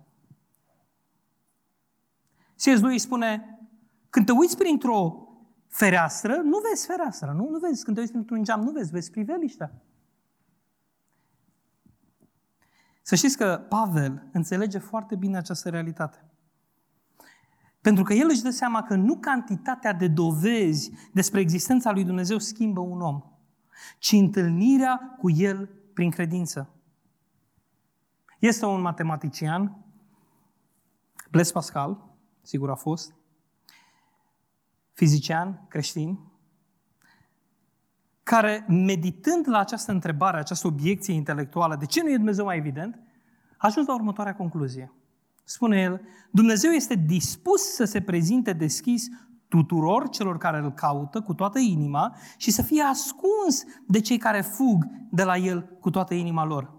C.S. 2.55 2.79
lui 2.79 2.99
spune, 2.99 3.59
când 4.09 4.25
te 4.25 4.31
uiți 4.31 4.57
printr-o 4.57 5.27
fereastră, 5.67 6.35
nu 6.35 6.57
vezi 6.69 6.85
fereastra, 6.85 7.31
nu? 7.31 7.49
Nu 7.49 7.59
vezi. 7.59 7.83
Când 7.83 7.95
te 7.95 8.01
uiți 8.01 8.11
printr-un 8.13 8.43
geam, 8.43 8.61
nu 8.61 8.71
vezi, 8.71 8.91
vezi 8.91 9.11
priveliștea. 9.11 9.81
Să 13.01 13.15
știți 13.15 13.37
că 13.37 13.65
Pavel 13.69 14.29
înțelege 14.31 14.77
foarte 14.77 15.15
bine 15.15 15.37
această 15.37 15.69
realitate. 15.69 16.25
Pentru 17.81 18.03
că 18.03 18.13
el 18.13 18.27
își 18.29 18.41
dă 18.41 18.49
seama 18.49 18.83
că 18.83 18.95
nu 18.95 19.17
cantitatea 19.17 19.93
de 19.93 20.07
dovezi 20.07 20.91
despre 21.11 21.39
existența 21.39 21.91
lui 21.91 22.03
Dumnezeu 22.03 22.37
schimbă 22.37 22.79
un 22.79 23.01
om, 23.01 23.21
ci 23.97 24.11
întâlnirea 24.11 25.15
cu 25.19 25.29
el 25.29 25.82
prin 25.93 26.09
credință. 26.09 26.73
Este 28.39 28.65
un 28.65 28.81
matematicien, 28.81 29.85
Blaise 31.31 31.51
Pascal, 31.51 32.15
sigur 32.41 32.69
a 32.69 32.75
fost, 32.75 33.15
fizician 34.93 35.65
creștin, 35.67 36.19
care, 38.23 38.65
meditând 38.67 39.47
la 39.47 39.57
această 39.57 39.91
întrebare, 39.91 40.37
această 40.37 40.67
obiecție 40.67 41.13
intelectuală, 41.13 41.75
de 41.75 41.85
ce 41.85 42.01
nu 42.01 42.09
e 42.09 42.15
Dumnezeu 42.15 42.45
mai 42.45 42.57
evident, 42.57 42.99
a 43.57 43.67
ajuns 43.67 43.87
la 43.87 43.93
următoarea 43.93 44.35
concluzie. 44.35 44.93
Spune 45.43 45.81
el, 45.81 46.01
Dumnezeu 46.31 46.71
este 46.71 46.95
dispus 46.95 47.61
să 47.61 47.83
se 47.83 48.01
prezinte 48.01 48.53
deschis 48.53 49.09
tuturor 49.53 50.09
celor 50.09 50.37
care 50.37 50.57
îl 50.57 50.71
caută 50.71 51.21
cu 51.21 51.33
toată 51.33 51.59
inima 51.59 52.15
și 52.37 52.51
să 52.51 52.61
fie 52.61 52.81
ascuns 52.81 53.63
de 53.87 53.99
cei 53.99 54.17
care 54.17 54.41
fug 54.41 54.85
de 55.09 55.23
la 55.23 55.37
el 55.37 55.77
cu 55.79 55.89
toată 55.89 56.13
inima 56.13 56.45
lor. 56.45 56.73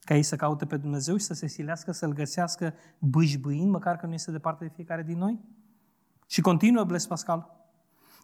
Ca 0.00 0.14
ei 0.14 0.22
să 0.22 0.36
caute 0.36 0.64
pe 0.64 0.76
Dumnezeu 0.76 1.16
și 1.16 1.24
să 1.24 1.34
se 1.34 1.46
silească 1.46 1.92
să-L 1.92 2.12
găsească 2.12 2.74
bâșbâind, 2.98 3.70
măcar 3.70 3.96
că 3.96 4.06
nu 4.06 4.12
este 4.12 4.30
departe 4.30 4.64
de 4.64 4.72
fiecare 4.74 5.02
din 5.02 5.18
noi? 5.18 5.40
Și 6.26 6.40
continuă 6.40 6.84
Bles 6.84 7.06
Pascal. 7.06 7.50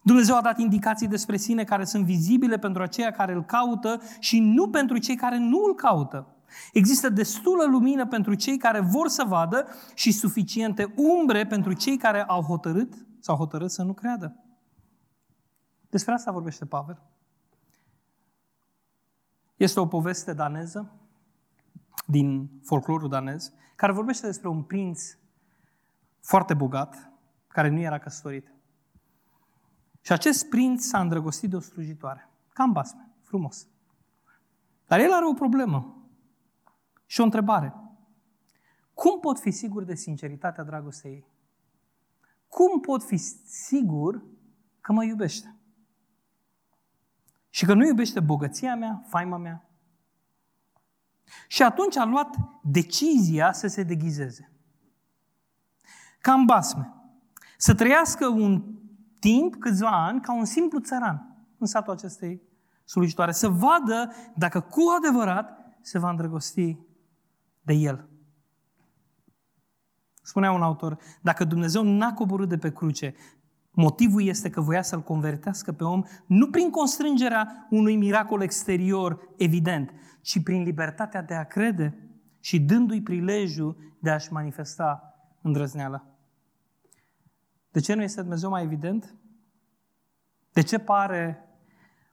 Dumnezeu 0.03 0.37
a 0.37 0.41
dat 0.41 0.59
indicații 0.59 1.09
despre 1.09 1.37
sine 1.37 1.65
care 1.65 1.85
sunt 1.85 2.05
vizibile 2.05 2.59
pentru 2.59 2.83
aceia 2.83 3.11
care 3.11 3.33
îl 3.33 3.45
caută 3.45 4.01
și 4.19 4.41
nu 4.41 4.69
pentru 4.69 4.99
cei 4.99 5.17
care 5.17 5.39
nu 5.39 5.65
îl 5.67 5.75
caută. 5.75 6.27
Există 6.73 7.09
destulă 7.09 7.65
lumină 7.71 8.07
pentru 8.07 8.35
cei 8.35 8.57
care 8.57 8.81
vor 8.81 9.09
să 9.09 9.25
vadă 9.27 9.67
și 9.95 10.13
suficiente 10.13 10.95
umbre 10.97 11.47
pentru 11.47 11.73
cei 11.73 11.97
care 11.97 12.23
au 12.23 12.43
hotărât 12.43 13.07
sau 13.21 13.37
hotărât 13.37 13.71
să 13.71 13.83
nu 13.83 13.95
creadă. 13.95 14.37
Despre 15.91 16.13
asta 16.13 16.33
vorbește 16.33 16.67
Pavel. 16.67 17.03
Este 19.57 19.81
o 19.81 19.87
poveste 19.87 20.33
daneză 20.33 20.93
din 22.07 22.51
folclorul 22.63 23.09
danez 23.09 23.53
care 23.77 23.93
vorbește 23.93 24.27
despre 24.27 24.49
un 24.49 24.63
prinț 24.63 25.17
foarte 26.21 26.55
bogat 26.55 27.13
care 27.49 27.69
nu 27.69 27.81
era 27.81 27.99
căsătorit. 27.99 28.53
Și 30.01 30.13
acest 30.13 30.49
prinț 30.49 30.85
s-a 30.85 31.01
îndrăgostit 31.01 31.51
de 31.51 31.57
o 31.57 31.61
slujitoare. 31.61 32.29
Cam 32.53 32.73
basme, 32.73 33.09
frumos. 33.23 33.69
Dar 34.87 35.01
el 35.01 35.13
are 35.13 35.27
o 35.27 35.33
problemă. 35.33 35.97
Și 37.07 37.21
o 37.21 37.25
întrebare. 37.25 37.75
Cum 38.95 39.21
pot 39.21 39.39
fi 39.39 39.51
sigur 39.51 39.85
de 39.85 39.95
sinceritatea 39.95 40.65
dragostei 40.65 41.13
ei? 41.13 41.27
Cum 42.49 42.81
pot 42.81 43.03
fi 43.03 43.17
sigur 43.47 44.25
că 44.81 44.93
mă 44.93 45.05
iubește? 45.05 45.57
Și 47.51 47.65
că 47.65 47.75
nu 47.75 47.87
iubește 47.87 48.21
bogăția 48.21 48.77
mea, 48.77 49.03
faima 49.07 49.37
mea? 49.37 49.69
Și 51.47 51.63
atunci 51.63 51.97
a 51.97 52.05
luat 52.05 52.37
decizia 52.63 53.53
să 53.53 53.67
se 53.67 53.83
deghizeze. 53.83 54.53
Cam 56.21 56.45
basme. 56.45 56.93
Să 57.57 57.75
trăiască 57.75 58.27
un 58.27 58.79
timp, 59.19 59.57
câțiva 59.57 60.07
ani, 60.07 60.21
ca 60.21 60.33
un 60.33 60.45
simplu 60.45 60.81
țăran 60.81 61.47
în 61.59 61.67
satul 61.67 61.93
acestei 61.93 62.43
slujitoare. 62.85 63.33
Să 63.33 63.49
vadă 63.49 64.13
dacă 64.35 64.61
cu 64.61 64.81
adevărat 64.99 65.77
se 65.81 65.99
va 65.99 66.11
îndrăgosti 66.11 66.79
de 67.63 67.73
el. 67.73 68.08
Spunea 70.29 70.53
un 70.53 70.63
autor, 70.63 70.99
dacă 71.21 71.45
Dumnezeu 71.45 71.83
n-a 71.83 72.13
coborât 72.13 72.49
de 72.49 72.59
pe 72.59 72.73
cruce, 72.73 73.15
motivul 73.71 74.23
este 74.23 74.51
că 74.51 74.61
voia 74.61 74.83
să-l 74.83 75.03
convertească 75.03 75.73
pe 75.73 75.85
om 75.85 76.03
nu 76.27 76.51
prin 76.51 76.71
constrângerea 76.71 77.67
unui 77.71 77.97
miracol 77.97 78.43
exterior 78.43 79.21
evident, 79.37 79.93
ci 80.21 80.43
prin 80.43 80.63
libertatea 80.63 81.23
de 81.23 81.35
a 81.35 81.45
crede 81.45 82.11
și 82.41 82.61
dându-i 82.61 83.03
prilejul 83.03 83.97
de 84.01 84.11
a-și 84.11 84.33
manifesta 84.33 85.15
îndrăzneala. 85.43 86.07
De 87.71 87.81
ce 87.81 87.95
nu 87.95 88.03
este 88.03 88.21
Dumnezeu 88.21 88.51
mai 88.51 88.63
evident? 88.63 89.15
De 90.53 90.63
ce 90.63 90.79
pare 90.79 91.49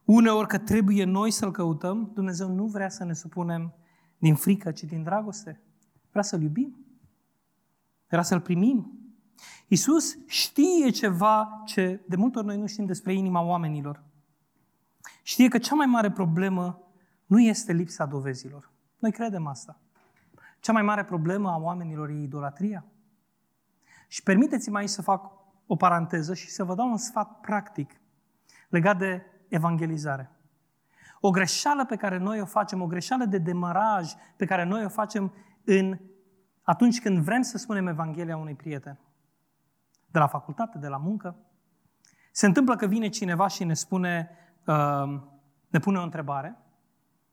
uneori 0.04 0.48
că 0.48 0.58
trebuie 0.58 1.04
noi 1.04 1.32
să-L 1.32 1.52
căutăm? 1.52 2.12
Dumnezeu 2.14 2.54
nu 2.54 2.66
vrea 2.66 2.90
să 2.90 3.04
ne 3.04 3.14
supunem 3.14 3.74
din 4.18 4.36
frică, 4.36 4.72
ci 4.72 4.84
din 4.84 5.04
dragoste. 5.04 5.62
Vrea 6.10 6.24
să-L 6.24 6.42
iubim. 6.42 6.85
Vrea 8.08 8.22
să-L 8.22 8.40
primim. 8.40 9.00
Iisus 9.68 10.18
știe 10.28 10.90
ceva 10.90 11.62
ce 11.66 12.04
de 12.08 12.16
multe 12.16 12.38
ori 12.38 12.48
noi 12.48 12.58
nu 12.58 12.68
știm 12.68 12.86
despre 12.86 13.14
inima 13.14 13.42
oamenilor. 13.42 14.04
știe 15.24 15.48
că 15.48 15.58
cea 15.58 15.76
mai 15.76 15.86
mare 15.86 16.12
problemă 16.12 16.84
nu 17.26 17.40
este 17.40 17.74
lipsa 17.74 18.06
dovezilor. 18.06 18.72
Noi 19.00 19.12
credem 19.12 19.48
asta. 19.48 19.80
Cea 20.60 20.72
mai 20.72 20.82
mare 20.82 21.04
problemă 21.04 21.50
a 21.50 21.58
oamenilor 21.58 22.10
e 22.10 22.22
idolatria. 22.22 22.86
Și 24.08 24.24
permiteți-mi 24.24 24.78
aici 24.78 24.90
să 24.90 25.02
fac 25.02 25.32
o 25.68 25.76
paranteză 25.76 26.34
și 26.34 26.50
să 26.50 26.64
vă 26.64 26.76
dau 26.76 26.90
un 26.90 26.98
sfat 26.98 27.40
practic 27.40 28.00
legat 28.70 28.98
de 28.98 29.26
evangelizare. 29.48 30.32
O 31.20 31.30
greșeală 31.30 31.86
pe 31.86 31.96
care 31.96 32.18
noi 32.18 32.42
o 32.42 32.46
facem, 32.46 32.82
o 32.82 32.88
greșeală 32.88 33.26
de 33.26 33.38
demaraj 33.38 34.14
pe 34.36 34.46
care 34.46 34.64
noi 34.64 34.86
o 34.86 34.90
facem 34.90 35.34
în, 35.64 36.00
atunci 36.66 37.02
când 37.02 37.18
vrem 37.18 37.42
să 37.42 37.58
spunem 37.58 37.88
Evanghelia 37.88 38.38
unui 38.38 38.56
prieten. 38.56 39.00
De 40.12 40.20
la 40.20 40.28
facultate, 40.28 40.78
de 40.78 40.88
la 40.88 40.98
muncă. 40.98 41.36
Se 42.32 42.46
întâmplă 42.46 42.76
că 42.76 42.86
vine 42.86 43.08
cineva 43.08 43.48
și 43.48 43.64
ne 43.64 43.74
spune, 43.74 44.30
uh, 44.66 45.22
ne 45.68 45.80
pune 45.80 45.98
o 45.98 46.04
întrebare 46.04 46.58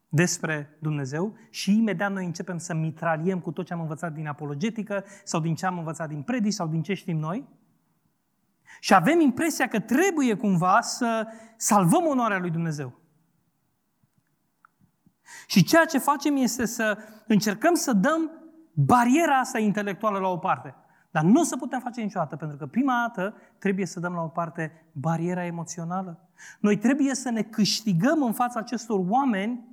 despre 0.08 0.76
Dumnezeu 0.80 1.36
și 1.50 1.76
imediat 1.76 2.12
noi 2.12 2.24
începem 2.24 2.58
să 2.58 2.74
mitraliem 2.74 3.40
cu 3.40 3.50
tot 3.50 3.66
ce 3.66 3.72
am 3.72 3.80
învățat 3.80 4.12
din 4.12 4.26
apologetică 4.26 5.04
sau 5.24 5.40
din 5.40 5.54
ce 5.54 5.66
am 5.66 5.78
învățat 5.78 6.08
din 6.08 6.22
predici 6.22 6.52
sau 6.52 6.66
din 6.66 6.82
ce 6.82 6.94
știm 6.94 7.18
noi. 7.18 7.48
Și 8.80 8.94
avem 8.94 9.20
impresia 9.20 9.68
că 9.68 9.80
trebuie 9.80 10.34
cumva 10.34 10.80
să 10.80 11.26
salvăm 11.56 12.06
onoarea 12.06 12.38
lui 12.38 12.50
Dumnezeu. 12.50 13.00
Și 15.46 15.64
ceea 15.64 15.84
ce 15.84 15.98
facem 15.98 16.36
este 16.36 16.64
să 16.64 16.98
încercăm 17.26 17.74
să 17.74 17.92
dăm 17.92 18.41
bariera 18.72 19.38
asta 19.38 19.58
intelectuală 19.58 20.18
la 20.18 20.28
o 20.28 20.36
parte. 20.36 20.74
Dar 21.10 21.22
nu 21.22 21.40
o 21.40 21.44
să 21.44 21.56
putem 21.56 21.80
face 21.80 22.00
niciodată, 22.00 22.36
pentru 22.36 22.56
că 22.56 22.66
prima 22.66 22.92
dată 23.06 23.34
trebuie 23.58 23.86
să 23.86 24.00
dăm 24.00 24.12
la 24.12 24.22
o 24.22 24.28
parte 24.28 24.86
bariera 24.92 25.44
emoțională. 25.44 26.28
Noi 26.60 26.78
trebuie 26.78 27.14
să 27.14 27.30
ne 27.30 27.42
câștigăm 27.42 28.22
în 28.22 28.32
fața 28.32 28.58
acestor 28.58 29.00
oameni 29.08 29.64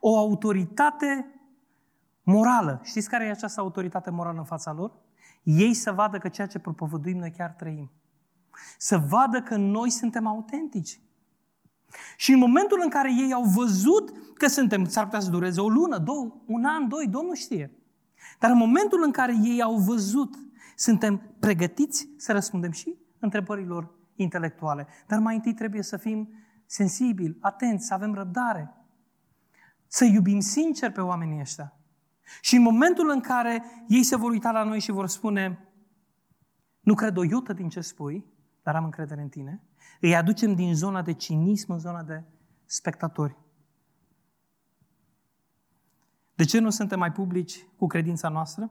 o 0.00 0.16
autoritate 0.18 1.40
morală. 2.22 2.80
Știți 2.84 3.08
care 3.08 3.24
e 3.24 3.30
această 3.30 3.60
autoritate 3.60 4.10
morală 4.10 4.38
în 4.38 4.44
fața 4.44 4.72
lor? 4.72 4.92
Ei 5.42 5.74
să 5.74 5.92
vadă 5.92 6.18
că 6.18 6.28
ceea 6.28 6.46
ce 6.46 6.58
propovăduim 6.58 7.18
noi 7.18 7.30
chiar 7.30 7.50
trăim. 7.50 7.90
Să 8.78 8.98
vadă 8.98 9.42
că 9.42 9.56
noi 9.56 9.90
suntem 9.90 10.26
autentici. 10.26 11.00
Și 12.16 12.32
în 12.32 12.38
momentul 12.38 12.80
în 12.82 12.88
care 12.88 13.12
ei 13.12 13.32
au 13.32 13.42
văzut 13.42 14.12
că 14.34 14.46
suntem, 14.46 14.84
s-ar 14.84 15.04
putea 15.04 15.20
să 15.20 15.30
dureze 15.30 15.60
o 15.60 15.68
lună, 15.68 15.98
două, 15.98 16.34
un 16.46 16.64
an, 16.64 16.88
doi, 16.88 17.06
Domnul 17.06 17.34
știe. 17.34 17.70
Dar 18.38 18.50
în 18.50 18.56
momentul 18.56 19.02
în 19.04 19.10
care 19.10 19.34
ei 19.42 19.62
au 19.62 19.76
văzut, 19.76 20.34
suntem 20.76 21.34
pregătiți 21.38 22.08
să 22.16 22.32
răspundem 22.32 22.70
și 22.70 22.96
întrebărilor 23.18 23.94
intelectuale. 24.14 24.86
Dar 25.06 25.18
mai 25.18 25.34
întâi 25.34 25.54
trebuie 25.54 25.82
să 25.82 25.96
fim 25.96 26.28
sensibili, 26.66 27.36
atenți, 27.40 27.86
să 27.86 27.94
avem 27.94 28.14
răbdare. 28.14 28.74
Să 29.86 30.04
iubim 30.04 30.40
sincer 30.40 30.90
pe 30.90 31.00
oamenii 31.00 31.40
ăștia. 31.40 31.76
Și 32.40 32.56
în 32.56 32.62
momentul 32.62 33.10
în 33.10 33.20
care 33.20 33.64
ei 33.88 34.02
se 34.02 34.16
vor 34.16 34.30
uita 34.30 34.50
la 34.50 34.62
noi 34.62 34.80
și 34.80 34.90
vor 34.90 35.06
spune 35.06 35.66
nu 36.80 36.94
cred 36.94 37.16
o 37.16 37.24
iută 37.24 37.52
din 37.52 37.68
ce 37.68 37.80
spui, 37.80 38.24
dar 38.62 38.76
am 38.76 38.84
încredere 38.84 39.20
în 39.20 39.28
tine, 39.28 39.62
îi 40.00 40.16
aducem 40.16 40.54
din 40.54 40.74
zona 40.74 41.02
de 41.02 41.12
cinism 41.12 41.72
în 41.72 41.78
zona 41.78 42.02
de 42.02 42.24
spectatori. 42.64 43.36
De 46.36 46.44
ce 46.44 46.58
nu 46.58 46.70
suntem 46.70 46.98
mai 46.98 47.12
publici 47.12 47.66
cu 47.76 47.86
credința 47.86 48.28
noastră? 48.28 48.70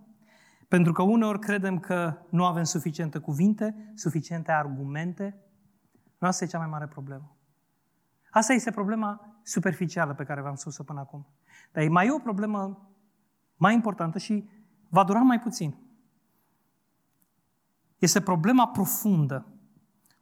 Pentru 0.67 0.91
că 0.91 1.01
uneori 1.01 1.39
credem 1.39 1.80
că 1.80 2.17
nu 2.30 2.45
avem 2.45 2.63
suficiente 2.63 3.19
cuvinte, 3.19 3.91
suficiente 3.95 4.51
argumente. 4.51 5.38
Nu 6.17 6.28
asta 6.28 6.43
e 6.43 6.47
cea 6.47 6.58
mai 6.58 6.67
mare 6.67 6.88
problemă. 6.88 7.38
Asta 8.32 8.54
este 8.54 8.71
problema 8.71 9.39
superficială 9.43 10.13
pe 10.13 10.23
care 10.23 10.41
v-am 10.41 10.56
spus-o 10.56 10.84
până 10.84 10.99
acum. 10.99 11.28
Dar 11.71 11.84
e 11.84 11.88
mai 11.88 12.08
e 12.08 12.12
o 12.12 12.19
problemă 12.19 12.89
mai 13.56 13.73
importantă 13.73 14.17
și 14.17 14.49
va 14.89 15.04
dura 15.04 15.19
mai 15.19 15.39
puțin. 15.39 15.75
Este 17.97 18.21
problema 18.21 18.67
profundă 18.67 19.47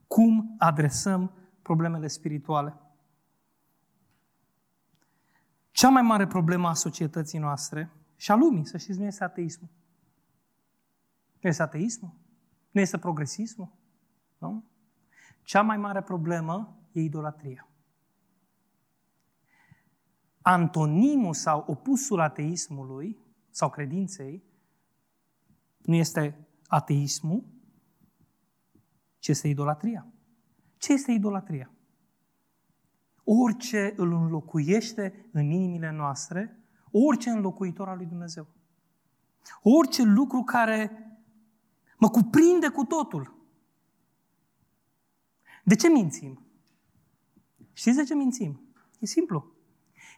cum 0.08 0.56
adresăm 0.58 1.32
problemele 1.62 2.08
spirituale. 2.08 2.77
Cea 5.73 5.89
mai 5.89 6.01
mare 6.01 6.27
problemă 6.27 6.67
a 6.67 6.73
societății 6.73 7.39
noastre 7.39 7.91
și 8.15 8.31
a 8.31 8.36
lumii, 8.36 8.65
să 8.65 8.77
știți, 8.77 8.99
nu 8.99 9.05
este 9.05 9.23
ateismul. 9.23 9.69
Nu 11.41 11.49
este 11.49 11.62
ateismul. 11.62 12.13
Nu 12.71 12.81
este 12.81 12.97
progresismul. 12.97 13.71
Nu? 14.38 14.63
Cea 15.43 15.62
mai 15.62 15.77
mare 15.77 16.01
problemă 16.01 16.77
e 16.91 17.01
idolatria. 17.01 17.67
Antonimul 20.41 21.33
sau 21.33 21.63
opusul 21.67 22.19
ateismului 22.19 23.19
sau 23.49 23.69
credinței 23.69 24.43
nu 25.77 25.95
este 25.95 26.47
ateismul, 26.67 27.45
ce 29.19 29.31
este 29.31 29.47
idolatria. 29.47 30.07
Ce 30.77 30.93
este 30.93 31.12
idolatria? 31.12 31.71
Orice 33.23 33.93
îl 33.97 34.13
înlocuiește 34.13 35.29
în 35.31 35.51
inimile 35.51 35.91
noastre, 35.91 36.59
orice 36.91 37.29
înlocuitor 37.29 37.88
al 37.88 37.97
lui 37.97 38.05
Dumnezeu. 38.05 38.47
Orice 39.62 40.03
lucru 40.03 40.43
care 40.43 40.91
mă 41.97 42.09
cuprinde 42.09 42.67
cu 42.67 42.83
totul. 42.83 43.36
De 45.63 45.75
ce 45.75 45.89
mințim? 45.89 46.45
Știți 47.73 47.97
de 47.97 48.03
ce 48.03 48.15
mințim? 48.15 48.62
E 48.99 49.05
simplu. 49.05 49.51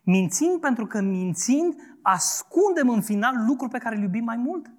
Mințim 0.03 0.57
pentru 0.59 0.85
că 0.85 1.01
mințind 1.01 1.75
ascundem 2.01 2.89
în 2.89 3.01
final 3.01 3.45
lucruri 3.47 3.71
pe 3.71 3.77
care 3.77 3.95
îl 3.95 4.01
iubim 4.01 4.23
mai 4.23 4.37
mult. 4.37 4.71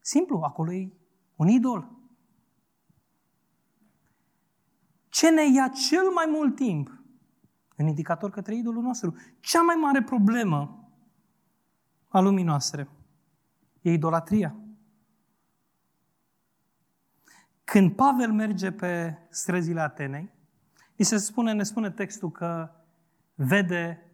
Simplu, 0.00 0.40
acolo 0.40 0.72
e 0.72 0.92
un 1.36 1.48
idol. 1.48 1.96
Ce 5.08 5.30
ne 5.30 5.50
ia 5.50 5.68
cel 5.68 6.10
mai 6.10 6.26
mult 6.28 6.54
timp? 6.54 6.97
Un 7.78 7.86
indicator 7.86 8.30
către 8.30 8.56
idolul 8.56 8.82
nostru. 8.82 9.16
Cea 9.40 9.62
mai 9.62 9.74
mare 9.74 10.02
problemă 10.02 10.88
a 12.08 12.20
lumii 12.20 12.44
noastre 12.44 12.88
e 13.80 13.92
idolatria. 13.92 14.56
Când 17.64 17.94
Pavel 17.94 18.32
merge 18.32 18.72
pe 18.72 19.18
străzile 19.30 19.80
Atenei, 19.80 20.30
îi 20.96 21.04
se 21.04 21.16
spune, 21.16 21.52
ne 21.52 21.62
spune 21.62 21.90
textul 21.90 22.30
că 22.30 22.70
vede 23.34 24.12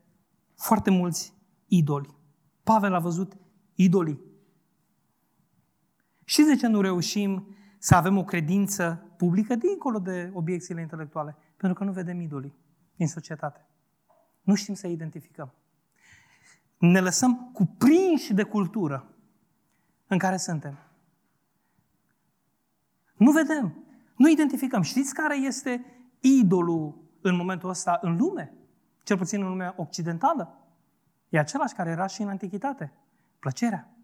foarte 0.55 0.91
mulți 0.91 1.35
idoli. 1.67 2.15
Pavel 2.63 2.95
a 2.95 2.99
văzut 2.99 3.37
idolii. 3.75 4.21
Și 6.25 6.43
de 6.43 6.57
ce 6.57 6.67
nu 6.67 6.81
reușim 6.81 7.57
să 7.79 7.95
avem 7.95 8.17
o 8.17 8.25
credință 8.25 9.15
publică 9.17 9.55
dincolo 9.55 9.99
de 9.99 10.31
obiecțiile 10.35 10.81
intelectuale, 10.81 11.37
pentru 11.57 11.79
că 11.79 11.85
nu 11.85 11.93
vedem 11.93 12.21
idolii 12.21 12.63
din 12.97 13.09
societate. 13.09 13.67
Nu 14.43 14.55
știm 14.55 14.75
să 14.75 14.87
identificăm. 14.87 15.55
Ne 16.79 17.01
lăsăm 17.01 17.51
cuprinși 17.53 18.33
de 18.33 18.43
cultură 18.43 19.15
în 20.07 20.19
care 20.19 20.37
suntem. 20.37 20.79
Nu 23.17 23.31
vedem, 23.31 23.85
nu 24.17 24.29
identificăm. 24.29 24.83
Știți 24.83 25.15
care 25.15 25.37
este 25.37 25.85
idolul 26.21 27.03
în 27.21 27.37
momentul 27.37 27.69
ăsta 27.69 27.99
în 28.03 28.17
lume? 28.17 28.55
Cel 29.03 29.17
puțin 29.17 29.43
în 29.43 29.49
lumea 29.49 29.75
occidentală. 29.77 30.59
E 31.29 31.39
același 31.39 31.75
care 31.75 31.91
era 31.91 32.07
și 32.07 32.23
în 32.23 32.29
antichitate. 32.29 32.93
Plăcerea. 33.39 33.97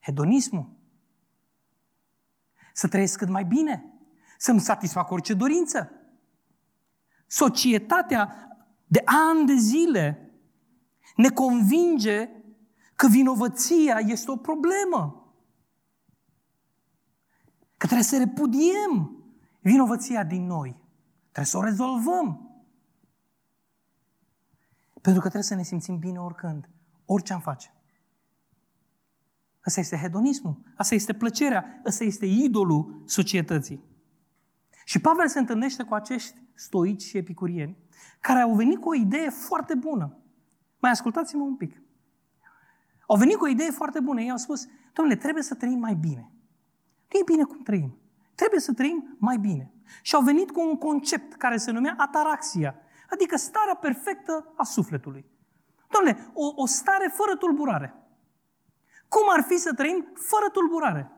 Hedonismul. 0.00 0.68
Să 2.72 2.88
trăiesc 2.88 3.18
cât 3.18 3.28
mai 3.28 3.44
bine 3.44 3.84
să-mi 4.38 4.60
satisfac 4.60 5.10
orice 5.10 5.34
dorință. 5.34 5.90
Societatea 7.26 8.48
de 8.86 9.02
ani 9.04 9.46
de 9.46 9.54
zile 9.54 10.32
ne 11.16 11.28
convinge 11.28 12.28
că 12.94 13.06
vinovăția 13.06 13.98
este 13.98 14.30
o 14.30 14.36
problemă. 14.36 15.34
Că 17.76 17.86
trebuie 17.86 18.02
să 18.02 18.18
repudiem 18.18 19.24
vinovăția 19.60 20.24
din 20.24 20.46
noi. 20.46 20.82
Trebuie 21.22 21.44
să 21.44 21.56
o 21.56 21.62
rezolvăm. 21.62 22.48
Pentru 24.92 25.22
că 25.22 25.28
trebuie 25.28 25.42
să 25.42 25.54
ne 25.54 25.62
simțim 25.62 25.98
bine 25.98 26.18
oricând, 26.18 26.68
orice 27.04 27.32
am 27.32 27.40
face. 27.40 27.74
Asta 29.60 29.80
este 29.80 29.96
hedonismul, 29.96 30.60
asta 30.76 30.94
este 30.94 31.14
plăcerea, 31.14 31.80
asta 31.84 32.04
este 32.04 32.26
idolul 32.26 33.02
societății. 33.06 33.84
Și 34.84 35.00
Pavel 35.00 35.28
se 35.28 35.38
întâlnește 35.38 35.82
cu 35.82 35.94
acești 35.94 36.43
stoici 36.54 37.02
și 37.02 37.16
epicurieni 37.16 37.76
care 38.20 38.40
au 38.40 38.54
venit 38.54 38.78
cu 38.78 38.88
o 38.88 38.94
idee 38.94 39.28
foarte 39.28 39.74
bună. 39.74 40.18
Mai 40.80 40.90
ascultați-mă 40.90 41.42
un 41.42 41.56
pic. 41.56 41.82
Au 43.06 43.16
venit 43.16 43.36
cu 43.36 43.44
o 43.44 43.48
idee 43.48 43.70
foarte 43.70 44.00
bună. 44.00 44.20
Ei 44.20 44.30
au 44.30 44.36
spus, 44.36 44.66
domnule, 44.92 45.16
trebuie 45.16 45.42
să 45.42 45.54
trăim 45.54 45.78
mai 45.78 45.94
bine. 45.94 46.32
Nu 47.12 47.18
e 47.18 47.22
bine 47.24 47.42
cum 47.42 47.62
trăim. 47.62 47.98
Trebuie 48.34 48.60
să 48.60 48.72
trăim 48.72 49.16
mai 49.18 49.36
bine. 49.36 49.72
Și 50.02 50.14
au 50.14 50.22
venit 50.22 50.50
cu 50.50 50.60
un 50.60 50.76
concept 50.76 51.34
care 51.34 51.56
se 51.56 51.70
numea 51.70 51.94
ataraxia. 51.98 52.74
Adică 53.10 53.36
starea 53.36 53.74
perfectă 53.74 54.52
a 54.56 54.64
sufletului. 54.64 55.26
Doamne, 55.88 56.30
o, 56.32 56.52
o 56.54 56.66
stare 56.66 57.12
fără 57.14 57.36
tulburare. 57.36 57.94
Cum 59.08 59.22
ar 59.36 59.42
fi 59.42 59.56
să 59.56 59.74
trăim 59.74 60.06
fără 60.14 60.48
tulburare? 60.52 61.12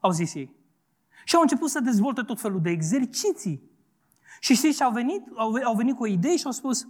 Au 0.00 0.10
zis 0.10 0.34
ei. 0.34 0.56
Și 1.24 1.34
au 1.34 1.40
început 1.40 1.70
să 1.70 1.80
dezvolte 1.80 2.22
tot 2.22 2.40
felul 2.40 2.60
de 2.60 2.70
exerciții. 2.70 3.69
Și 4.40 4.54
știți 4.54 4.76
ce 4.76 4.84
au 4.84 4.92
venit? 4.92 5.22
Au, 5.36 5.54
au 5.64 5.74
venit 5.74 5.96
cu 5.96 6.02
o 6.02 6.06
idee 6.06 6.36
și 6.36 6.46
au 6.46 6.52
spus, 6.52 6.88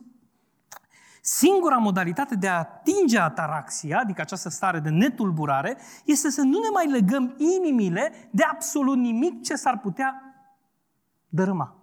Singura 1.23 1.77
modalitate 1.77 2.35
de 2.35 2.49
a 2.49 2.59
atinge 2.59 3.19
ataraxia, 3.19 3.99
adică 3.99 4.21
această 4.21 4.49
stare 4.49 4.79
de 4.79 4.89
netulburare, 4.89 5.77
este 6.05 6.31
să 6.31 6.41
nu 6.41 6.59
ne 6.59 6.69
mai 6.73 6.87
legăm 6.87 7.35
inimile 7.37 8.13
de 8.31 8.43
absolut 8.43 8.97
nimic 8.97 9.43
ce 9.43 9.55
s-ar 9.55 9.79
putea 9.79 10.23
dărâma. 11.29 11.77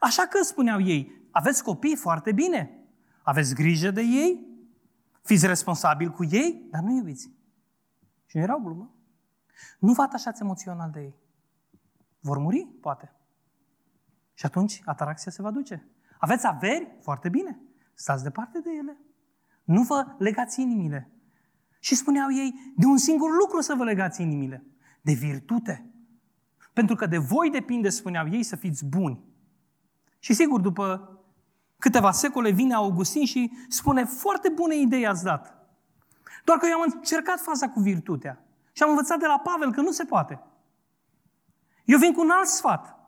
Așa 0.00 0.22
că 0.22 0.42
spuneau 0.42 0.80
ei, 0.80 1.26
aveți 1.30 1.62
copii 1.62 1.96
foarte 1.96 2.32
bine, 2.32 2.78
aveți 3.22 3.54
grijă 3.54 3.90
de 3.90 4.00
ei, 4.00 4.46
fiți 5.22 5.46
responsabili 5.46 6.12
cu 6.12 6.24
ei, 6.24 6.68
dar 6.70 6.82
nu 6.82 6.96
iubiți. 6.96 7.30
Și 8.26 8.36
nu 8.36 8.42
erau 8.42 8.58
glumă. 8.58 8.90
Nu 9.78 9.92
vă 9.92 10.02
atașați 10.02 10.42
emoțional 10.42 10.90
de 10.90 11.00
ei. 11.00 11.14
Vor 12.20 12.38
muri, 12.38 12.68
poate. 12.80 13.12
Și 14.34 14.46
atunci 14.46 14.82
ataraxia 14.84 15.30
se 15.30 15.42
va 15.42 15.50
duce. 15.50 15.88
Aveți 16.18 16.46
averi? 16.46 16.96
Foarte 17.00 17.28
bine. 17.28 17.60
Stați 17.94 18.22
departe 18.22 18.60
de 18.60 18.70
ele. 18.78 18.96
Nu 19.64 19.82
vă 19.82 20.06
legați 20.18 20.60
inimile. 20.60 21.10
Și 21.78 21.94
spuneau 21.94 22.32
ei, 22.32 22.72
de 22.76 22.86
un 22.86 22.96
singur 22.96 23.30
lucru 23.40 23.60
să 23.60 23.74
vă 23.74 23.84
legați 23.84 24.22
inimile. 24.22 24.64
De 25.00 25.12
virtute. 25.12 25.86
Pentru 26.72 26.94
că 26.94 27.06
de 27.06 27.18
voi 27.18 27.50
depinde, 27.50 27.88
spuneau 27.88 28.28
ei, 28.28 28.42
să 28.42 28.56
fiți 28.56 28.84
buni. 28.84 29.24
Și 30.18 30.32
sigur, 30.32 30.60
după 30.60 31.16
câteva 31.78 32.12
secole 32.12 32.50
vine 32.50 32.74
Augustin 32.74 33.24
și 33.24 33.52
spune, 33.68 34.04
foarte 34.04 34.48
bună 34.48 34.74
idee 34.74 35.06
ați 35.06 35.24
dat. 35.24 35.66
Doar 36.44 36.58
că 36.58 36.66
eu 36.66 36.80
am 36.80 36.92
încercat 36.94 37.40
faza 37.40 37.68
cu 37.68 37.80
virtutea. 37.80 38.44
Și 38.72 38.82
am 38.82 38.90
învățat 38.90 39.18
de 39.18 39.26
la 39.26 39.38
Pavel 39.38 39.72
că 39.72 39.80
nu 39.80 39.90
se 39.90 40.04
poate. 40.04 40.40
Eu 41.84 41.98
vin 41.98 42.12
cu 42.12 42.20
un 42.20 42.30
alt 42.30 42.46
sfat. 42.46 43.01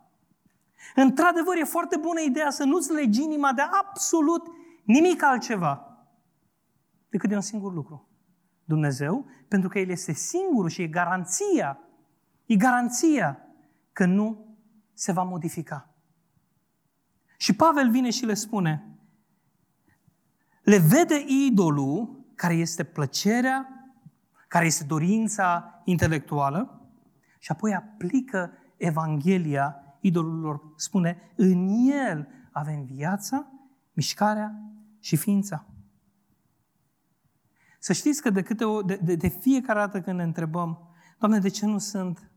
Într-adevăr, 0.95 1.57
e 1.57 1.65
foarte 1.65 1.97
bună 1.97 2.21
ideea 2.21 2.51
să 2.51 2.65
nu-ți 2.65 2.93
legi 2.93 3.23
inima 3.23 3.53
de 3.53 3.63
absolut 3.63 4.43
Nimic 4.85 5.23
altceva 5.23 5.99
decât 7.09 7.29
de 7.29 7.35
un 7.35 7.41
singur 7.41 7.73
lucru. 7.73 8.09
Dumnezeu, 8.65 9.27
pentru 9.49 9.69
că 9.69 9.79
El 9.79 9.89
este 9.89 10.13
singurul 10.13 10.69
și 10.69 10.83
e 10.83 10.87
garanția, 10.87 11.79
e 12.47 12.57
garanția 12.57 13.39
că 13.93 14.07
nu 14.07 14.57
se 14.93 15.13
va 15.13 15.23
modifica. 15.23 15.95
Și 17.37 17.55
Pavel 17.57 17.91
vine 17.91 18.11
și 18.11 18.25
le 18.25 18.35
spune, 18.35 18.99
le 20.63 20.79
vede 20.79 21.25
idolul 21.27 22.25
care 22.35 22.55
este 22.55 22.85
plăcerea, 22.85 23.69
care 24.49 24.67
este 24.67 24.85
dorința 24.85 25.81
intelectuală 25.85 26.89
și 27.39 27.51
apoi 27.51 27.75
aplică 27.75 28.53
Evanghelia 28.77 29.84
idolului 30.07 30.61
Spune, 30.77 31.33
în 31.37 31.69
el 31.91 32.29
avem 32.53 32.85
viața, 32.85 33.47
mișcarea 33.93 34.55
și 35.01 35.17
ființa. 35.17 35.67
Să 37.79 37.93
știți 37.93 38.23
că 38.23 38.31
de, 38.31 38.43
câte 38.43 38.65
o, 38.65 38.83
de, 38.83 39.01
de, 39.03 39.15
de 39.15 39.29
fiecare 39.29 39.79
dată 39.79 40.01
când 40.01 40.17
ne 40.17 40.23
întrebăm, 40.23 40.79
Doamne, 41.19 41.39
de 41.39 41.49
ce 41.49 41.67
nu 41.67 41.79
sunt 41.79 42.31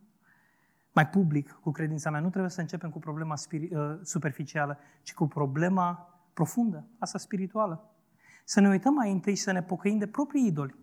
mai 0.92 1.08
public 1.08 1.52
cu 1.52 1.72
credința 1.72 2.10
mea? 2.10 2.20
Nu 2.20 2.30
trebuie 2.30 2.52
să 2.52 2.62
începem 2.62 2.90
cu 2.90 3.00
problema 3.00 3.36
spiri, 3.36 3.76
uh, 3.76 4.00
superficială, 4.02 4.78
ci 5.04 5.14
cu 5.14 5.28
problema 5.28 6.20
profundă, 6.34 6.88
asta 7.00 7.18
spirituală. 7.18 7.96
Să 8.44 8.60
ne 8.60 8.70
uităm 8.70 8.94
mai 8.94 9.12
întâi 9.12 9.36
și 9.36 9.42
să 9.42 9.52
ne 9.52 9.64
pocăim 9.64 9.98
de 9.98 10.08
proprii 10.08 10.46
idoli 10.46 10.76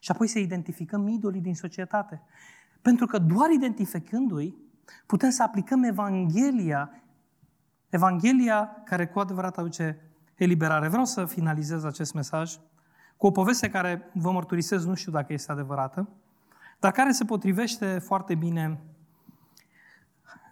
și 0.00 0.10
apoi 0.10 0.26
să 0.26 0.38
identificăm 0.38 1.08
idolii 1.08 1.40
din 1.40 1.54
societate. 1.54 2.22
Pentru 2.82 3.06
că 3.06 3.18
doar 3.18 3.50
identificându-i, 3.50 4.56
putem 5.06 5.30
să 5.30 5.42
aplicăm 5.42 5.82
Evanghelia, 5.82 7.02
Evanghelia 7.88 8.82
care 8.84 9.06
cu 9.06 9.18
adevărat 9.18 9.58
aduce 9.58 10.00
eliberare. 10.34 10.88
Vreau 10.88 11.04
să 11.04 11.24
finalizez 11.24 11.84
acest 11.84 12.14
mesaj 12.14 12.58
cu 13.16 13.26
o 13.26 13.30
poveste 13.30 13.70
care, 13.70 14.10
vă 14.14 14.30
mărturisesc, 14.30 14.86
nu 14.86 14.94
știu 14.94 15.12
dacă 15.12 15.32
este 15.32 15.52
adevărată, 15.52 16.08
dar 16.78 16.92
care 16.92 17.10
se 17.10 17.24
potrivește 17.24 17.98
foarte 17.98 18.34
bine 18.34 18.80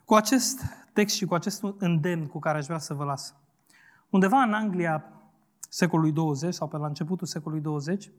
cu 0.04 0.14
acest 0.14 0.62
text 0.92 1.14
și 1.14 1.24
cu 1.24 1.34
acest 1.34 1.64
îndemn 1.78 2.26
cu 2.26 2.38
care 2.38 2.58
aș 2.58 2.66
vrea 2.66 2.78
să 2.78 2.94
vă 2.94 3.04
las. 3.04 3.34
Undeva 4.10 4.42
în 4.42 4.52
Anglia 4.52 5.04
secolului 5.68 6.12
20 6.12 6.54
sau 6.54 6.68
pe 6.68 6.76
la 6.76 6.86
începutul 6.86 7.26
secolului 7.26 7.62
20, 7.62 8.10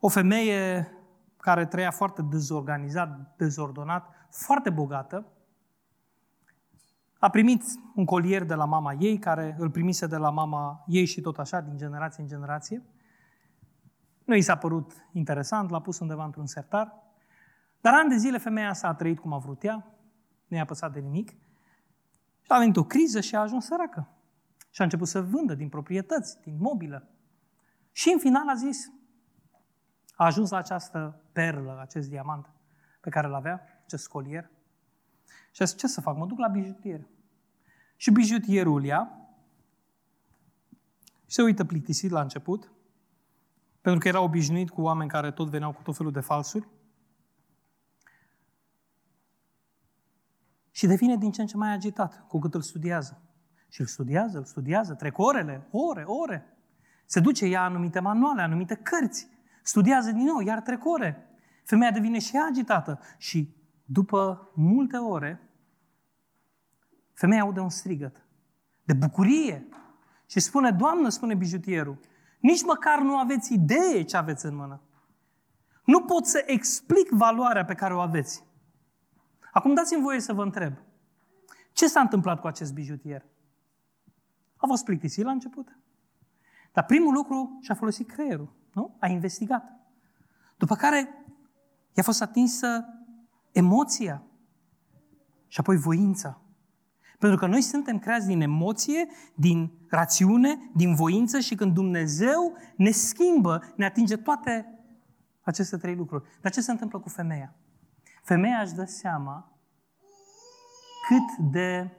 o 0.00 0.08
femeie 0.08 0.90
care 1.40 1.66
trăia 1.66 1.90
foarte 1.90 2.22
dezorganizat, 2.22 3.36
dezordonat, 3.36 4.08
foarte 4.30 4.70
bogată, 4.70 5.26
a 7.18 7.30
primit 7.30 7.62
un 7.94 8.04
colier 8.04 8.44
de 8.44 8.54
la 8.54 8.64
mama 8.64 8.92
ei, 8.92 9.18
care 9.18 9.56
îl 9.58 9.70
primise 9.70 10.06
de 10.06 10.16
la 10.16 10.30
mama 10.30 10.84
ei 10.86 11.04
și 11.04 11.20
tot 11.20 11.38
așa, 11.38 11.60
din 11.60 11.76
generație 11.76 12.22
în 12.22 12.28
generație. 12.28 12.82
Nu 14.24 14.34
i 14.34 14.40
s-a 14.40 14.56
părut 14.56 14.92
interesant, 15.12 15.70
l-a 15.70 15.80
pus 15.80 15.98
undeva 15.98 16.24
într-un 16.24 16.46
sertar. 16.46 16.94
Dar 17.80 17.94
ani 17.94 18.08
de 18.08 18.16
zile 18.16 18.38
femeia 18.38 18.68
asta 18.68 18.88
a 18.88 18.94
trăit 18.94 19.18
cum 19.18 19.32
a 19.32 19.38
vrut 19.38 19.64
ea, 19.64 19.86
nu 20.46 20.56
i-a 20.56 20.64
păsat 20.64 20.92
de 20.92 21.00
nimic. 21.00 21.28
Și 22.40 22.48
a 22.48 22.58
venit 22.58 22.76
o 22.76 22.84
criză 22.84 23.20
și 23.20 23.36
a 23.36 23.40
ajuns 23.40 23.64
săracă. 23.64 24.08
Și 24.70 24.80
a 24.80 24.84
început 24.84 25.08
să 25.08 25.22
vândă 25.22 25.54
din 25.54 25.68
proprietăți, 25.68 26.40
din 26.40 26.56
mobilă. 26.58 27.08
Și 27.92 28.10
în 28.12 28.18
final 28.18 28.48
a 28.48 28.54
zis, 28.54 28.92
a 30.20 30.24
ajuns 30.24 30.50
la 30.50 30.56
această 30.56 31.22
perlă, 31.32 31.78
acest 31.80 32.08
diamant 32.08 32.50
pe 33.00 33.10
care 33.10 33.26
îl 33.26 33.34
avea, 33.34 33.62
acest 33.84 34.08
colier. 34.08 34.50
Și 35.50 35.62
a 35.62 35.64
zis, 35.64 35.76
ce 35.76 35.86
să 35.86 36.00
fac? 36.00 36.16
Mă 36.16 36.26
duc 36.26 36.38
la 36.38 36.48
bijutier. 36.48 37.06
Și 37.96 38.10
bijutierul 38.10 38.84
ia 38.84 39.10
și 41.26 41.34
se 41.34 41.42
uită 41.42 41.64
plictisit 41.64 42.10
la 42.10 42.20
început, 42.20 42.72
pentru 43.80 44.00
că 44.00 44.08
era 44.08 44.20
obișnuit 44.20 44.70
cu 44.70 44.82
oameni 44.82 45.10
care 45.10 45.30
tot 45.30 45.48
veneau 45.48 45.72
cu 45.72 45.82
tot 45.82 45.96
felul 45.96 46.12
de 46.12 46.20
falsuri. 46.20 46.68
Și 50.70 50.86
devine 50.86 51.16
din 51.16 51.30
ce 51.30 51.40
în 51.40 51.46
ce 51.46 51.56
mai 51.56 51.72
agitat 51.72 52.26
cu 52.26 52.38
cât 52.38 52.54
îl 52.54 52.62
studiază. 52.62 53.22
Și 53.68 53.80
îl 53.80 53.86
studiază, 53.86 54.38
îl 54.38 54.44
studiază, 54.44 54.94
trec 54.94 55.18
orele, 55.18 55.68
ore, 55.70 56.02
ore. 56.06 56.56
Se 57.04 57.20
duce, 57.20 57.46
ia 57.46 57.62
anumite 57.62 58.00
manuale, 58.00 58.42
anumite 58.42 58.74
cărți, 58.74 59.38
studiază 59.70 60.10
din 60.10 60.24
nou, 60.24 60.40
iar 60.40 60.60
trec 60.60 60.84
ore. 60.84 61.28
Femeia 61.64 61.90
devine 61.90 62.18
și 62.18 62.36
ea 62.36 62.44
agitată 62.44 63.00
și 63.18 63.56
după 63.84 64.50
multe 64.54 64.96
ore, 64.96 65.50
femeia 67.12 67.42
aude 67.42 67.60
un 67.60 67.68
strigăt 67.68 68.26
de 68.84 68.92
bucurie 68.92 69.68
și 70.26 70.40
spune, 70.40 70.70
Doamnă, 70.70 71.08
spune 71.08 71.34
bijutierul, 71.34 71.98
nici 72.40 72.62
măcar 72.62 73.00
nu 73.00 73.16
aveți 73.16 73.52
idee 73.52 74.02
ce 74.02 74.16
aveți 74.16 74.46
în 74.46 74.54
mână. 74.54 74.82
Nu 75.84 76.04
pot 76.04 76.26
să 76.26 76.42
explic 76.46 77.10
valoarea 77.10 77.64
pe 77.64 77.74
care 77.74 77.94
o 77.94 78.00
aveți. 78.00 78.44
Acum 79.52 79.74
dați-mi 79.74 80.02
voie 80.02 80.20
să 80.20 80.32
vă 80.32 80.42
întreb. 80.42 80.72
Ce 81.72 81.86
s-a 81.86 82.00
întâmplat 82.00 82.40
cu 82.40 82.46
acest 82.46 82.74
bijutier? 82.74 83.24
A 84.56 84.66
fost 84.66 84.84
plictisit 84.84 85.24
la 85.24 85.30
început. 85.30 85.78
Dar 86.72 86.84
primul 86.84 87.12
lucru 87.12 87.58
și-a 87.60 87.74
folosit 87.74 88.08
creierul, 88.08 88.58
nu? 88.72 88.96
A 88.98 89.06
investigat. 89.06 89.80
După 90.56 90.74
care 90.74 91.08
i-a 91.92 92.02
fost 92.02 92.22
atinsă 92.22 92.84
emoția 93.52 94.22
și 95.46 95.60
apoi 95.60 95.76
voința. 95.76 96.40
Pentru 97.18 97.38
că 97.38 97.46
noi 97.46 97.60
suntem 97.60 97.98
creați 97.98 98.26
din 98.26 98.40
emoție, 98.40 99.06
din 99.34 99.72
rațiune, 99.88 100.70
din 100.74 100.94
voință 100.94 101.40
și 101.40 101.54
când 101.54 101.74
Dumnezeu 101.74 102.56
ne 102.76 102.90
schimbă, 102.90 103.62
ne 103.76 103.84
atinge 103.84 104.16
toate 104.16 104.78
aceste 105.42 105.76
trei 105.76 105.94
lucruri. 105.94 106.24
Dar 106.40 106.52
ce 106.52 106.60
se 106.60 106.70
întâmplă 106.70 106.98
cu 106.98 107.08
femeia? 107.08 107.54
Femeia 108.22 108.60
își 108.60 108.74
dă 108.74 108.84
seama 108.84 109.52
cât 111.08 111.46
de 111.50 111.90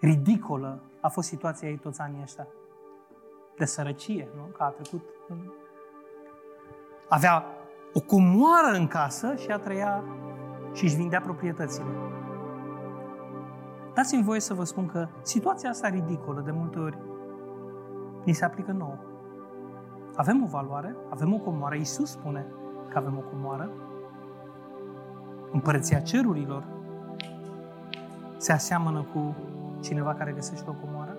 ridicolă 0.00 0.82
a 1.00 1.08
fost 1.08 1.28
situația 1.28 1.68
ei 1.68 1.78
toți 1.78 2.00
anii 2.00 2.22
ăștia. 2.22 2.46
De 3.62 3.68
sărăcie, 3.68 4.28
nu? 4.36 4.42
Că 4.42 4.62
a 4.62 4.68
trecut... 4.68 5.02
Avea 7.08 7.44
o 7.92 8.00
comoară 8.00 8.76
în 8.76 8.86
casă 8.86 9.34
și 9.34 9.50
a 9.50 9.58
trăia 9.58 10.04
și 10.72 10.84
își 10.84 10.96
vindea 10.96 11.20
proprietățile. 11.20 11.86
Dați-mi 13.94 14.22
voie 14.22 14.40
să 14.40 14.54
vă 14.54 14.64
spun 14.64 14.86
că 14.86 15.08
situația 15.20 15.70
asta 15.70 15.88
ridicolă 15.88 16.40
de 16.40 16.50
multe 16.50 16.78
ori 16.78 16.98
ni 18.24 18.32
se 18.32 18.44
aplică 18.44 18.72
nouă. 18.72 18.98
Avem 20.14 20.42
o 20.42 20.46
valoare, 20.46 20.96
avem 21.10 21.34
o 21.34 21.38
comoară, 21.38 21.74
Iisus 21.74 22.10
spune 22.10 22.46
că 22.88 22.98
avem 22.98 23.16
o 23.18 23.30
comoară. 23.30 23.70
Împărăția 25.52 26.00
cerurilor 26.00 26.64
se 28.36 28.52
aseamănă 28.52 29.06
cu 29.12 29.36
cineva 29.80 30.14
care 30.14 30.32
găsește 30.32 30.70
o 30.70 30.86
comoară 30.86 31.16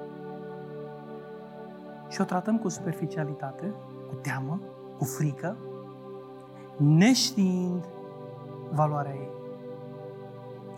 și 2.14 2.22
o 2.22 2.24
tratăm 2.24 2.58
cu 2.58 2.70
superficialitate, 2.70 3.74
cu 4.10 4.16
teamă, 4.22 4.60
cu 4.98 5.06
frică, 5.06 5.56
neștiind 6.78 7.86
valoarea 8.72 9.14
ei. 9.14 9.32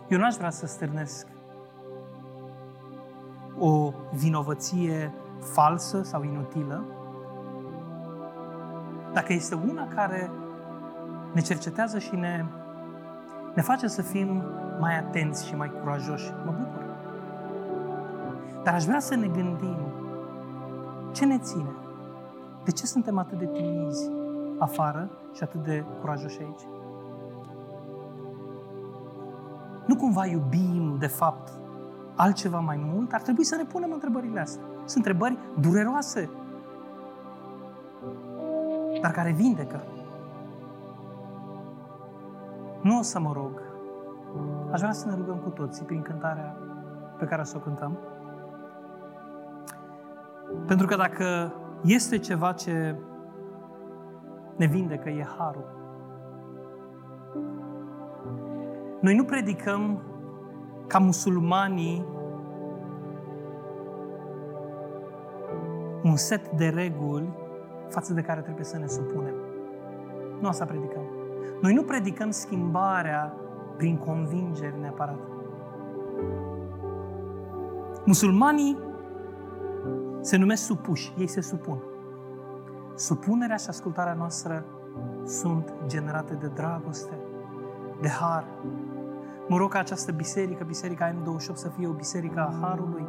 Eu 0.08 0.20
n-aș 0.20 0.36
vrea 0.36 0.50
să 0.50 0.66
stârnesc 0.66 1.28
o 3.60 3.92
vinovăție 4.12 5.14
falsă 5.40 6.04
sau 6.04 6.24
inutilă, 6.24 6.84
dacă 9.14 9.34
este 9.34 9.56
una 9.56 9.88
care 9.88 10.32
ne 11.34 11.42
cercetează 11.42 12.00
și 12.00 12.16
ne, 12.16 12.46
ne 13.54 13.62
face 13.62 13.88
să 13.88 14.02
fim 14.02 14.44
mai 14.80 14.98
atenți 14.98 15.48
și 15.48 15.56
mai 15.56 15.72
curajoși, 15.82 16.34
mă 16.46 16.52
bucur. 16.52 16.84
Dar 18.64 18.74
aș 18.74 18.84
vrea 18.84 19.00
să 19.00 19.16
ne 19.16 19.28
gândim 19.28 19.78
ce 21.16 21.26
ne 21.26 21.38
ține? 21.38 21.76
De 22.64 22.72
ce 22.72 22.86
suntem 22.86 23.18
atât 23.18 23.38
de 23.38 23.46
timizi 23.46 24.12
afară 24.60 25.10
și 25.34 25.44
atât 25.44 25.64
de 25.64 25.86
curajoși 26.00 26.42
aici? 26.42 26.62
Nu 29.86 29.96
cumva 29.96 30.26
iubim, 30.26 30.96
de 31.00 31.08
fapt, 31.08 31.52
altceva 32.16 32.60
mai 32.60 32.80
mult? 32.94 33.14
Ar 33.14 33.22
trebui 33.22 33.44
să 33.44 33.56
ne 33.56 33.64
punem 33.64 33.92
întrebările 33.92 34.40
astea. 34.40 34.64
Sunt 34.86 35.06
întrebări 35.06 35.38
dureroase, 35.60 36.30
dar 39.02 39.12
care 39.12 39.32
vindecă. 39.32 39.84
Nu 42.82 42.98
o 42.98 43.02
să 43.02 43.20
mă 43.20 43.32
rog. 43.34 43.62
Aș 44.72 44.80
vrea 44.80 44.92
să 44.92 45.10
ne 45.10 45.16
rugăm 45.16 45.38
cu 45.38 45.50
toții 45.50 45.86
prin 45.86 46.02
cântarea 46.02 46.58
pe 47.18 47.26
care 47.26 47.44
să 47.44 47.58
o 47.58 47.60
cântăm. 47.60 47.98
Pentru 50.68 50.88
că 50.88 50.96
dacă 50.96 51.54
este 51.84 52.18
ceva 52.18 52.52
ce 52.52 52.96
ne 54.56 54.66
vindecă, 54.66 55.10
e 55.10 55.26
harul. 55.38 55.74
Noi 59.02 59.16
nu 59.16 59.24
predicăm 59.24 60.02
ca 60.88 61.00
musulmanii 61.00 62.06
un 66.04 66.16
set 66.16 66.50
de 66.50 66.68
reguli 66.68 67.34
față 67.90 68.14
de 68.14 68.22
care 68.22 68.42
trebuie 68.42 68.66
să 68.66 68.78
ne 68.78 68.88
supunem. 68.88 69.36
Nu 70.40 70.48
asta 70.48 70.66
predicăm. 70.66 71.04
Noi 71.62 71.74
nu 71.74 71.84
predicăm 71.84 72.30
schimbarea 72.30 73.34
prin 73.78 73.98
convingeri 73.98 74.80
neapărat. 74.80 75.20
Musulmanii 78.06 78.78
se 80.26 80.38
numesc 80.38 80.64
supuși, 80.64 81.14
ei 81.18 81.28
se 81.28 81.42
supun. 81.42 81.78
Supunerea 82.96 83.56
și 83.56 83.66
ascultarea 83.68 84.14
noastră 84.14 84.66
sunt 85.26 85.74
generate 85.86 86.34
de 86.34 86.48
dragoste, 86.48 87.18
de 88.02 88.10
har. 88.10 88.46
Mă 89.48 89.58
rog 89.58 89.72
ca 89.72 89.80
această 89.80 90.12
biserică, 90.12 90.64
Biserica 90.64 91.12
M28, 91.12 91.54
să 91.54 91.70
fie 91.70 91.88
o 91.88 91.92
biserică 91.92 92.40
a 92.40 92.54
harului, 92.62 93.08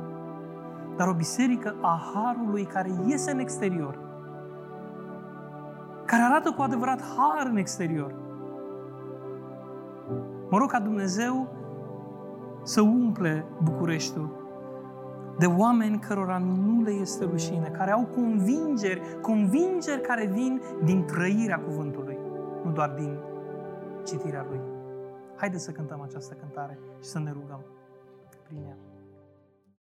dar 0.96 1.08
o 1.08 1.14
biserică 1.14 1.76
a 1.80 2.00
harului 2.14 2.64
care 2.64 2.90
iese 3.06 3.30
în 3.30 3.38
exterior, 3.38 3.98
care 6.04 6.22
arată 6.22 6.50
cu 6.50 6.62
adevărat 6.62 7.02
har 7.16 7.46
în 7.46 7.56
exterior. 7.56 8.14
Mă 10.50 10.58
rog 10.58 10.70
ca 10.70 10.80
Dumnezeu 10.80 11.48
să 12.62 12.80
umple 12.80 13.46
Bucureștiul 13.62 14.45
de 15.38 15.46
oameni 15.46 15.98
cărora 15.98 16.38
nu 16.38 16.82
le 16.82 16.90
este 16.90 17.24
rușine, 17.24 17.68
care 17.68 17.90
au 17.90 18.04
convingeri, 18.04 19.00
convingeri 19.20 20.00
care 20.00 20.26
vin 20.26 20.60
din 20.84 21.04
trăirea 21.04 21.58
cuvântului, 21.58 22.18
nu 22.64 22.70
doar 22.72 22.90
din 22.90 23.18
citirea 24.04 24.46
lui. 24.48 24.60
Haideți 25.36 25.64
să 25.64 25.70
cântăm 25.70 26.00
această 26.00 26.34
cântare 26.34 26.78
și 26.98 27.08
să 27.08 27.18
ne 27.18 27.30
rugăm 27.32 27.64
prin 28.46 28.58
ea. 28.66 28.76